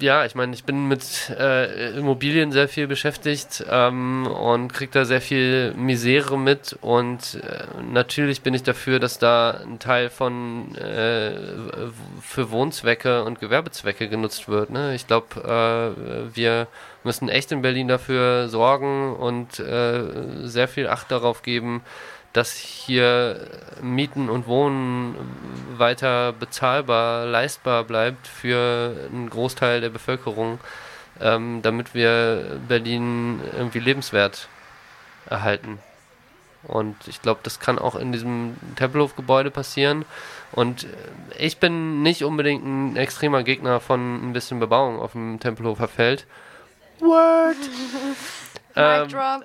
[0.00, 5.04] ja, ich meine, ich bin mit äh, Immobilien sehr viel beschäftigt ähm, und kriege da
[5.04, 10.74] sehr viel Misere mit und äh, natürlich bin ich dafür, dass da ein Teil von
[10.76, 11.32] äh,
[12.22, 14.70] für Wohnzwecke und Gewerbezwecke genutzt wird.
[14.70, 14.94] Ne?
[14.94, 16.68] Ich glaube, äh, wir
[17.04, 21.82] müssen echt in Berlin dafür sorgen und äh, sehr viel Acht darauf geben,
[22.32, 23.48] dass hier
[23.80, 25.16] Mieten und Wohnen
[25.76, 30.60] weiter bezahlbar, leistbar bleibt für einen Großteil der Bevölkerung,
[31.20, 34.48] ähm, damit wir Berlin irgendwie lebenswert
[35.26, 35.78] erhalten.
[36.64, 40.04] Und ich glaube, das kann auch in diesem Tempelhof-Gebäude passieren.
[40.52, 40.86] Und
[41.38, 46.26] ich bin nicht unbedingt ein extremer Gegner von ein bisschen Bebauung auf dem Tempelhofer Feld.
[47.00, 47.56] Word!
[48.76, 49.44] ähm, drop.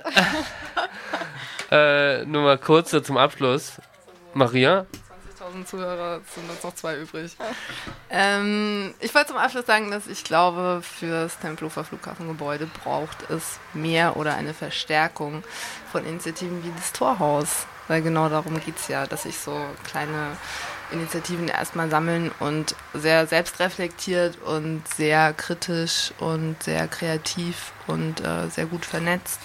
[1.71, 3.73] äh, nur mal kurz so zum Abschluss.
[4.33, 4.85] Maria?
[5.53, 7.35] 1000 Zuhörer, sind uns noch zwei übrig.
[8.09, 13.59] Ähm, ich wollte zum Abschluss sagen, dass ich glaube, für das Tempelhofer Flughafengebäude braucht es
[13.73, 15.43] mehr oder eine Verstärkung
[15.91, 17.67] von Initiativen wie das Torhaus.
[17.87, 20.37] Weil genau darum geht es ja, dass sich so kleine
[20.93, 28.65] Initiativen erstmal sammeln und sehr selbstreflektiert und sehr kritisch und sehr kreativ und äh, sehr
[28.65, 29.39] gut vernetzt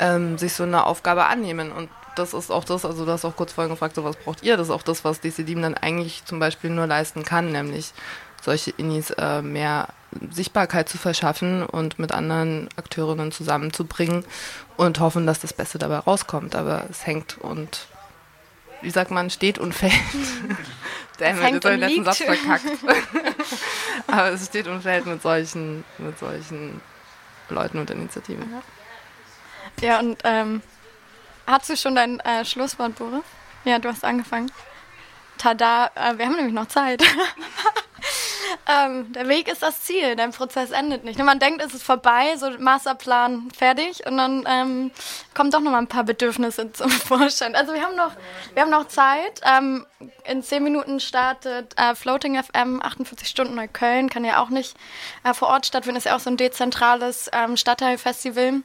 [0.00, 1.70] ähm, sich so eine Aufgabe annehmen.
[1.70, 4.42] Und das ist auch das, also du hast auch kurz vorhin gefragt, so was braucht
[4.42, 4.56] ihr?
[4.56, 7.92] Das ist auch das, was DC7 dann eigentlich zum Beispiel nur leisten kann, nämlich
[8.42, 9.88] solche Innis äh, mehr
[10.30, 14.24] Sichtbarkeit zu verschaffen und mit anderen Akteurinnen zusammenzubringen
[14.76, 16.56] und hoffen, dass das Beste dabei rauskommt.
[16.56, 17.86] Aber es hängt und
[18.82, 19.92] wie sagt man, steht und fällt.
[21.20, 22.64] Damn, habe ich den letzten Satz verkackt.
[24.06, 26.80] Aber es steht und fällt mit solchen, mit solchen
[27.50, 28.62] Leuten und Initiativen.
[29.80, 30.62] Ja, und ähm,
[31.46, 33.22] hast du schon dein äh, Schlusswort, Boris?
[33.64, 34.50] Ja, du hast angefangen.
[35.36, 37.02] Tada, äh, wir haben nämlich noch Zeit.
[38.66, 41.18] ähm, der Weg ist das Ziel, dein Prozess endet nicht.
[41.18, 44.90] Man denkt, es ist vorbei, so Masterplan fertig und dann ähm,
[45.34, 47.54] kommen doch noch mal ein paar Bedürfnisse zum Vorschein.
[47.54, 48.12] Also wir haben noch,
[48.54, 49.40] wir haben noch Zeit.
[49.44, 49.86] Ähm,
[50.24, 54.76] in zehn Minuten startet äh, Floating FM 48 Stunden Neukölln, kann ja auch nicht
[55.24, 58.62] äh, vor Ort stattfinden, ist ja auch so ein dezentrales ähm, Stadtteilfestival.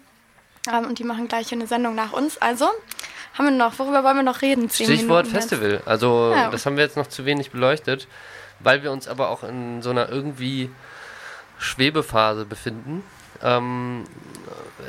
[0.72, 2.38] Ähm, und die machen gleich eine Sendung nach uns.
[2.38, 2.68] Also
[3.38, 4.70] haben wir noch, worüber wollen wir noch reden?
[4.70, 5.82] Stichwort Festival.
[5.86, 6.50] Also ja.
[6.50, 8.08] das haben wir jetzt noch zu wenig beleuchtet
[8.60, 10.70] weil wir uns aber auch in so einer irgendwie
[11.58, 13.04] Schwebephase befinden.
[13.42, 14.04] Ähm,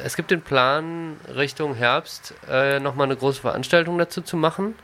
[0.05, 4.75] es gibt den Plan, Richtung Herbst äh, nochmal eine große Veranstaltung dazu zu machen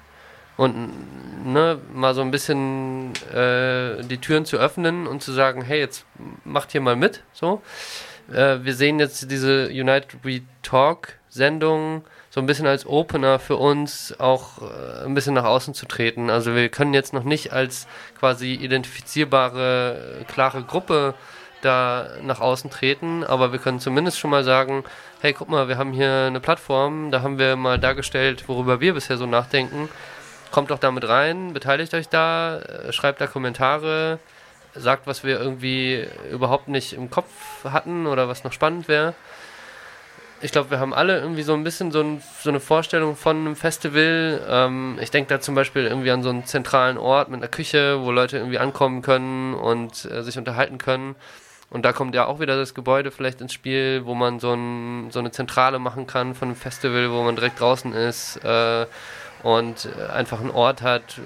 [0.56, 5.80] und ne, mal so ein bisschen äh, die Türen zu öffnen und zu sagen, hey,
[5.80, 6.04] jetzt
[6.44, 7.22] macht hier mal mit.
[7.32, 7.62] So,
[8.30, 13.56] äh, wir sehen jetzt diese United We Talk Sendung so ein bisschen als Opener für
[13.56, 16.30] uns auch äh, ein bisschen nach außen zu treten.
[16.30, 17.86] Also wir können jetzt noch nicht als
[18.18, 21.12] quasi identifizierbare, äh, klare Gruppe
[21.60, 24.82] da nach außen treten, aber wir können zumindest schon mal sagen,
[25.20, 28.94] hey, guck mal, wir haben hier eine Plattform, da haben wir mal dargestellt, worüber wir
[28.94, 29.90] bisher so nachdenken.
[30.50, 34.18] Kommt doch damit rein, beteiligt euch da, äh, schreibt da Kommentare,
[34.74, 37.28] sagt, was wir irgendwie überhaupt nicht im Kopf
[37.64, 39.12] hatten oder was noch spannend wäre
[40.42, 43.36] ich glaube, wir haben alle irgendwie so ein bisschen so, ein, so eine Vorstellung von
[43.36, 44.44] einem Festival.
[44.48, 48.02] Ähm, ich denke da zum Beispiel irgendwie an so einen zentralen Ort mit einer Küche,
[48.02, 51.14] wo Leute irgendwie ankommen können und äh, sich unterhalten können.
[51.70, 55.10] Und da kommt ja auch wieder das Gebäude vielleicht ins Spiel, wo man so, ein,
[55.10, 58.86] so eine Zentrale machen kann von einem Festival, wo man direkt draußen ist äh,
[59.44, 61.20] und äh, einfach einen Ort hat,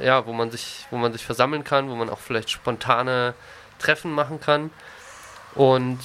[0.00, 3.34] äh, ja, wo man sich, wo man sich versammeln kann, wo man auch vielleicht spontane
[3.78, 4.70] Treffen machen kann.
[5.54, 5.98] Und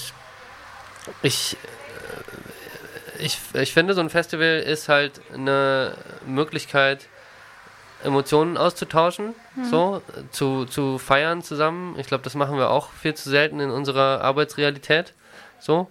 [1.22, 1.56] ich
[3.20, 5.94] ich, ich finde, so ein Festival ist halt eine
[6.26, 7.08] Möglichkeit,
[8.04, 9.66] Emotionen auszutauschen, mhm.
[9.66, 10.02] so,
[10.32, 11.98] zu, zu feiern zusammen.
[11.98, 15.14] Ich glaube, das machen wir auch viel zu selten in unserer Arbeitsrealität.
[15.60, 15.88] So.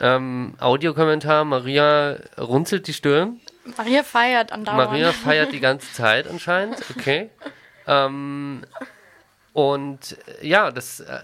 [0.00, 3.40] Ähm, Audiokommentar, Maria runzelt die Stirn.
[3.76, 4.90] Maria feiert andauernd.
[4.90, 7.30] Maria feiert die ganze Zeit anscheinend, okay.
[7.86, 8.64] ähm,
[9.54, 11.20] und äh, ja, das äh,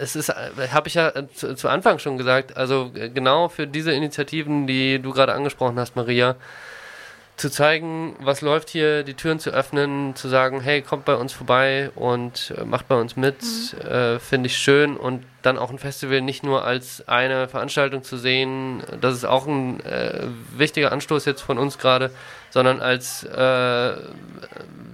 [0.00, 3.90] es ist, äh, habe ich ja zu, zu, Anfang schon gesagt, also genau für diese
[3.92, 6.36] Initiativen, die du gerade angesprochen hast, Maria,
[7.38, 11.32] zu zeigen, was läuft hier, die Türen zu öffnen, zu sagen, hey, kommt bei uns
[11.32, 13.88] vorbei und äh, macht bei uns mit, mhm.
[13.88, 18.18] äh, finde ich schön und dann auch ein Festival nicht nur als eine Veranstaltung zu
[18.18, 22.10] sehen, das ist auch ein äh, wichtiger Anstoß jetzt von uns gerade,
[22.58, 23.92] sondern als äh,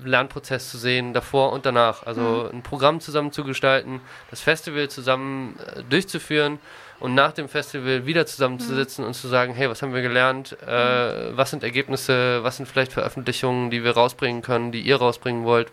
[0.05, 2.05] Lernprozess zu sehen, davor und danach.
[2.05, 2.59] Also mhm.
[2.59, 6.59] ein Programm zusammen zu gestalten, das Festival zusammen äh, durchzuführen
[7.01, 9.09] und nach dem Festival wieder zusammenzusitzen mhm.
[9.09, 11.39] und zu sagen, hey, was haben wir gelernt, äh, mhm.
[11.39, 15.69] was sind Ergebnisse, was sind vielleicht Veröffentlichungen, die wir rausbringen können, die ihr rausbringen wollt,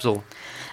[0.00, 0.24] so.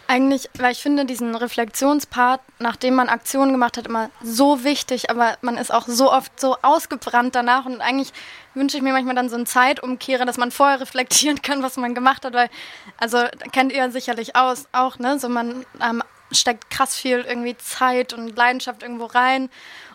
[0.09, 5.37] Eigentlich, weil ich finde diesen Reflexionspart, nachdem man Aktionen gemacht hat, immer so wichtig, aber
[5.41, 8.13] man ist auch so oft so ausgebrannt danach und eigentlich
[8.53, 11.93] wünsche ich mir manchmal dann so einen Zeitumkehrer, dass man vorher reflektieren kann, was man
[11.93, 12.49] gemacht hat, weil,
[12.97, 13.19] also
[13.51, 16.01] kennt ihr sicherlich aus, auch, ne, so man ähm,
[16.31, 19.49] steckt krass viel irgendwie Zeit und Leidenschaft irgendwo rein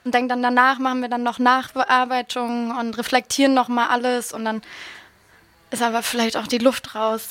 [0.05, 4.61] und denkt dann danach machen wir dann noch Nachbearbeitung und reflektieren nochmal alles und dann
[5.71, 7.31] ist aber vielleicht auch die Luft raus.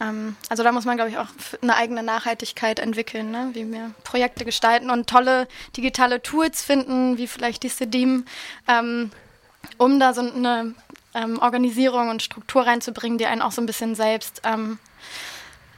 [0.00, 1.28] Ähm, also da muss man, glaube ich, auch
[1.62, 3.50] eine eigene Nachhaltigkeit entwickeln, ne?
[3.52, 8.24] wie wir Projekte gestalten und tolle digitale Tools finden, wie vielleicht die Sedim,
[8.68, 9.10] ähm,
[9.78, 10.74] um da so eine
[11.14, 14.78] ähm, Organisierung und Struktur reinzubringen, die einen auch so ein bisschen selbst ähm,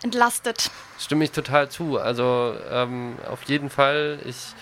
[0.02, 0.70] entlastet.
[0.98, 1.98] Stimme ich total zu.
[1.98, 4.18] Also ähm, auf jeden Fall.
[4.24, 4.54] Ich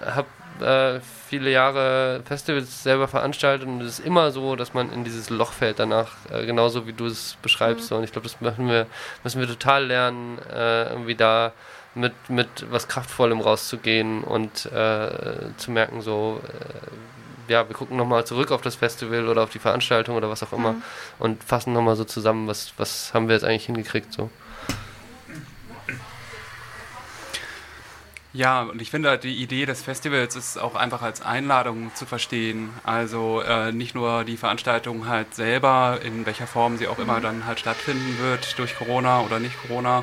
[0.00, 0.28] habe
[0.60, 1.00] äh,
[1.38, 5.52] viele Jahre Festivals selber veranstaltet und es ist immer so, dass man in dieses Loch
[5.52, 7.90] fällt danach, äh, genauso wie du es beschreibst.
[7.90, 7.96] Mhm.
[7.98, 8.86] Und ich glaube, das müssen wir,
[9.24, 11.52] müssen wir total lernen, äh, irgendwie da
[11.96, 15.10] mit, mit was Kraftvollem rauszugehen und äh,
[15.56, 16.40] zu merken, so,
[17.48, 20.44] äh, ja, wir gucken nochmal zurück auf das Festival oder auf die Veranstaltung oder was
[20.44, 20.82] auch immer mhm.
[21.18, 24.12] und fassen nochmal so zusammen, was, was haben wir jetzt eigentlich hingekriegt.
[24.12, 24.30] So.
[28.36, 32.70] Ja, und ich finde, die Idee des Festivals ist auch einfach als Einladung zu verstehen.
[32.82, 37.46] Also äh, nicht nur die Veranstaltung halt selber, in welcher Form sie auch immer dann
[37.46, 40.02] halt stattfinden wird, durch Corona oder nicht Corona.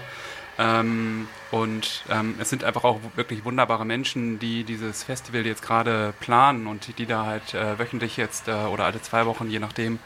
[0.58, 6.14] Ähm, und ähm, es sind einfach auch wirklich wunderbare Menschen, die dieses Festival jetzt gerade
[6.20, 10.00] planen und die da halt äh, wöchentlich jetzt äh, oder alle zwei Wochen, je nachdem,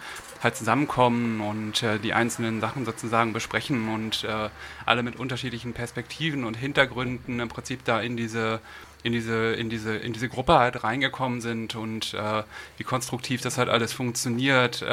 [0.44, 4.50] halt zusammenkommen und äh, die einzelnen Sachen sozusagen besprechen und äh,
[4.86, 8.60] alle mit unterschiedlichen Perspektiven und Hintergründen im Prinzip da in diese
[9.04, 12.42] in diese, in diese, in diese Gruppe halt reingekommen sind und äh,
[12.78, 14.84] wie konstruktiv das halt alles funktioniert.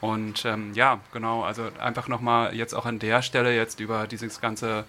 [0.00, 4.40] Und ähm, ja, genau, also einfach nochmal jetzt auch an der Stelle jetzt über dieses
[4.40, 4.84] ganze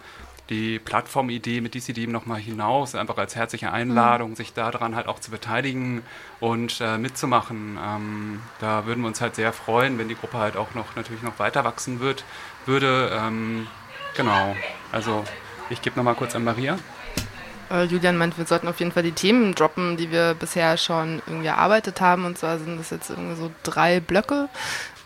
[0.49, 4.36] die Plattformidee mit DCD nochmal hinaus, einfach als herzliche Einladung, mhm.
[4.36, 6.03] sich daran halt auch zu beteiligen
[6.39, 7.78] und äh, mitzumachen.
[7.84, 11.22] Ähm, da würden wir uns halt sehr freuen, wenn die Gruppe halt auch noch natürlich
[11.22, 12.24] noch weiter wachsen wird,
[12.66, 13.12] würde.
[13.14, 13.68] Ähm,
[14.16, 14.55] genau,
[14.91, 15.24] also
[15.70, 16.78] ich gebe nochmal kurz an Maria.
[17.70, 21.22] Äh, Julian meint, wir sollten auf jeden Fall die Themen droppen, die wir bisher schon
[21.28, 22.26] irgendwie erarbeitet haben.
[22.26, 24.47] Und zwar sind das jetzt irgendwie so drei Blöcke.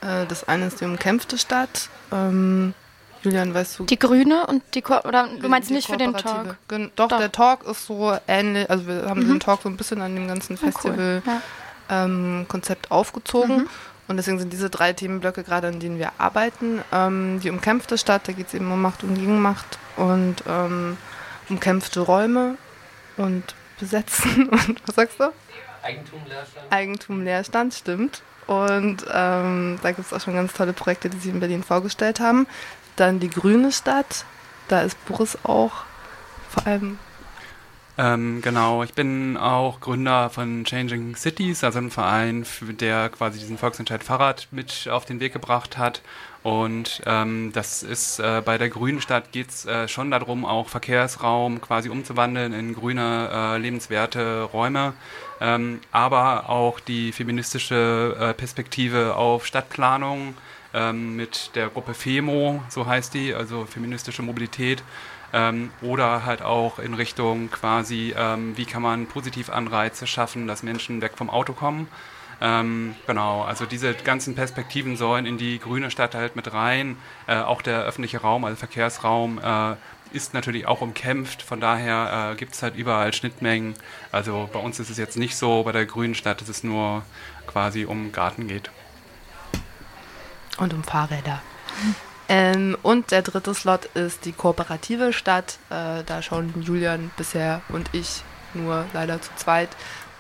[0.02, 1.90] Äh, das eine ist die umkämpfte Stadt.
[2.12, 2.74] Ähm,
[3.24, 3.86] Julian, weißt du?
[3.86, 6.58] Die Grüne und die Ko oder du meinst nicht für den Talk?
[6.68, 9.28] Doch, Doch, der Talk ist so ähnlich, also wir haben mhm.
[9.34, 11.40] den Talk so ein bisschen an dem ganzen Festival-Konzept ja,
[11.90, 12.88] cool.
[12.90, 13.58] ähm, aufgezogen.
[13.58, 13.70] Mhm.
[14.08, 16.82] Und deswegen sind diese drei Themenblöcke gerade, an denen wir arbeiten.
[16.92, 20.98] Ähm, die umkämpfte Stadt, da geht es eben um Macht und Gegenmacht und ähm,
[21.48, 22.58] umkämpfte Räume
[23.18, 25.32] und Besetzen und was sagst du?
[25.84, 26.72] Eigentum, Leerstand.
[26.72, 28.22] Eigentum, Leerstand, stimmt.
[28.48, 32.20] Und ähm, da gibt es auch schon ganz tolle Projekte, die sie in Berlin vorgestellt
[32.20, 32.48] haben.
[32.96, 34.26] Dann die Grüne Stadt,
[34.68, 35.84] da ist Boris auch
[36.50, 37.00] vor allem.
[37.98, 43.58] Ähm, genau, ich bin auch Gründer von Changing Cities, also ein Verein, der quasi diesen
[43.58, 46.02] Volksentscheid Fahrrad mit auf den Weg gebracht hat.
[46.44, 50.70] Und ähm, das ist äh, bei der Grünen Stadt geht es äh, schon darum, auch
[50.70, 54.94] Verkehrsraum quasi umzuwandeln in grüne, äh, lebenswerte Räume,
[55.40, 60.34] ähm, aber auch die feministische äh, Perspektive auf Stadtplanung
[60.74, 64.82] ähm, mit der Gruppe FEMO, so heißt die, also feministische Mobilität,
[65.34, 70.64] ähm, oder halt auch in Richtung quasi, ähm, wie kann man positiv Anreize schaffen, dass
[70.64, 71.88] Menschen weg vom Auto kommen.
[72.42, 76.98] Ähm, genau, also diese ganzen Perspektiven sollen in die grüne Stadt halt mit rein.
[77.28, 79.76] Äh, auch der öffentliche Raum, also Verkehrsraum, äh,
[80.12, 81.44] ist natürlich auch umkämpft.
[81.44, 83.76] Von daher äh, gibt es halt überall Schnittmengen.
[84.12, 87.04] Also bei uns ist es jetzt nicht so, bei der grünen Stadt, dass es nur
[87.46, 88.72] quasi um Garten geht.
[90.58, 91.42] Und um Fahrräder.
[92.28, 95.60] Ähm, und der dritte Slot ist die kooperative Stadt.
[95.70, 98.24] Äh, da schauen Julian bisher und ich
[98.54, 99.70] nur leider zu zweit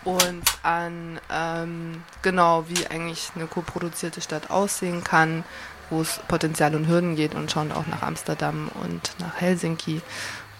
[0.03, 5.43] uns an, ähm, genau wie eigentlich eine koproduzierte Stadt aussehen kann,
[5.89, 10.01] wo es Potenzial und Hürden geht und schauen auch nach Amsterdam und nach Helsinki.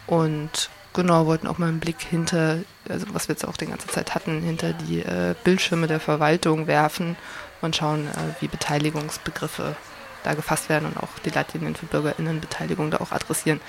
[0.06, 3.88] Und genau, wollten auch mal einen Blick hinter, also was wir jetzt auch die ganze
[3.88, 7.16] Zeit hatten, hinter die äh, Bildschirme der Verwaltung werfen
[7.62, 9.76] und schauen, äh, wie Beteiligungsbegriffe
[10.24, 13.60] da gefasst werden und auch die Leitlinien für BürgerInnenbeteiligung da auch adressieren.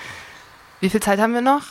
[0.81, 1.63] Wie viel Zeit haben wir noch?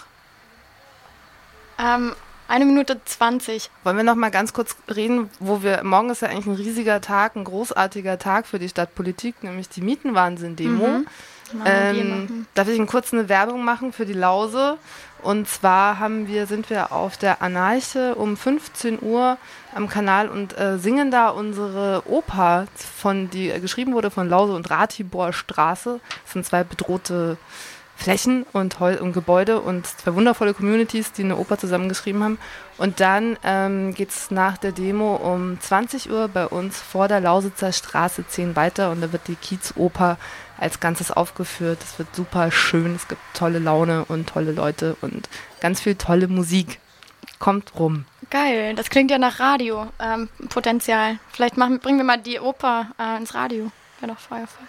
[1.78, 2.14] Ähm,
[2.52, 3.70] eine Minute zwanzig.
[3.82, 7.00] Wollen wir noch mal ganz kurz reden, wo wir, morgen ist ja eigentlich ein riesiger
[7.00, 10.86] Tag, ein großartiger Tag für die Stadtpolitik, nämlich die Mietenwahnsinn-Demo.
[10.86, 11.06] Mhm.
[11.64, 14.76] Ähm, darf ich kurz eine Werbung machen für die Lause?
[15.22, 19.38] Und zwar haben wir, sind wir auf der Anarche um 15 Uhr
[19.74, 24.52] am Kanal und äh, singen da unsere Oper, von, die äh, geschrieben wurde von Lause
[24.52, 26.00] und Ratibor Straße.
[26.24, 27.38] Das sind zwei bedrohte
[28.02, 32.38] Flächen und, Heu und Gebäude und zwei wundervolle Communities, die eine Oper zusammengeschrieben haben.
[32.78, 37.20] Und dann ähm, geht es nach der Demo um 20 Uhr bei uns vor der
[37.20, 40.18] Lausitzer Straße 10 weiter und da wird die Kiezoper
[40.58, 41.78] als Ganzes aufgeführt.
[41.82, 45.28] Es wird super schön, es gibt tolle Laune und tolle Leute und
[45.60, 46.80] ganz viel tolle Musik.
[47.38, 48.04] Kommt rum.
[48.30, 51.10] Geil, das klingt ja nach Radio-Potenzial.
[51.10, 53.70] Ähm, Vielleicht machen, bringen wir mal die Oper äh, ins Radio.
[54.00, 54.66] Wäre doch Feuerfall.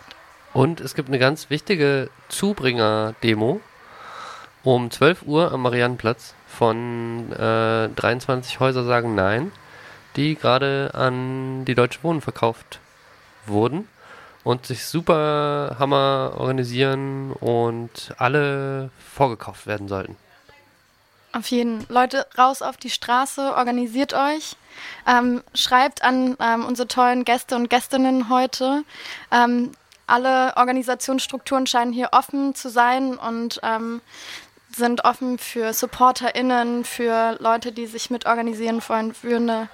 [0.53, 3.59] Und es gibt eine ganz wichtige Zubringer-Demo
[4.63, 9.51] um 12 Uhr am Mariannenplatz von äh, 23 Häuser sagen Nein,
[10.15, 12.79] die gerade an die Deutsche Wohnen verkauft
[13.45, 13.87] wurden
[14.43, 20.15] und sich super Hammer organisieren und alle vorgekauft werden sollten.
[21.35, 21.83] Auf jeden.
[21.89, 24.55] Leute, raus auf die Straße, organisiert euch.
[25.07, 28.83] Ähm, schreibt an ähm, unsere tollen Gäste und Gästinnen heute.
[29.31, 29.71] Ähm,
[30.07, 34.01] alle Organisationsstrukturen scheinen hier offen zu sein und ähm,
[34.75, 39.69] sind offen für SupporterInnen, für Leute, die sich mitorganisieren wollen, für eine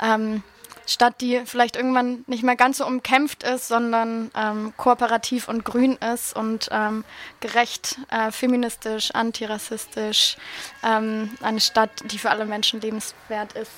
[0.00, 0.42] ähm,
[0.86, 5.96] Stadt, die vielleicht irgendwann nicht mehr ganz so umkämpft ist, sondern ähm, kooperativ und grün
[5.96, 7.04] ist und ähm,
[7.40, 10.36] gerecht, äh, feministisch, antirassistisch.
[10.82, 13.72] Ähm, eine Stadt, die für alle Menschen lebenswert ist.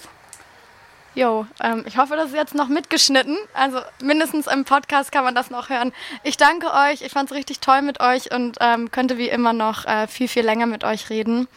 [1.17, 3.39] Jo, ähm, ich hoffe, das ist jetzt noch mitgeschnitten.
[3.55, 5.95] Also mindestens im Podcast kann man das noch hören.
[6.25, 7.01] Ich danke euch.
[7.01, 10.29] Ich fand es richtig toll mit euch und ähm, könnte wie immer noch äh, viel,
[10.29, 11.49] viel länger mit euch reden.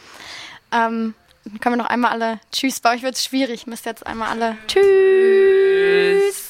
[0.72, 1.14] Ähm,
[1.60, 2.80] können wir noch einmal alle Tschüss.
[2.80, 3.66] Bei euch wird es schwierig.
[3.66, 6.48] Müsst jetzt einmal alle Tschüss.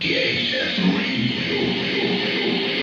[0.00, 1.01] DHF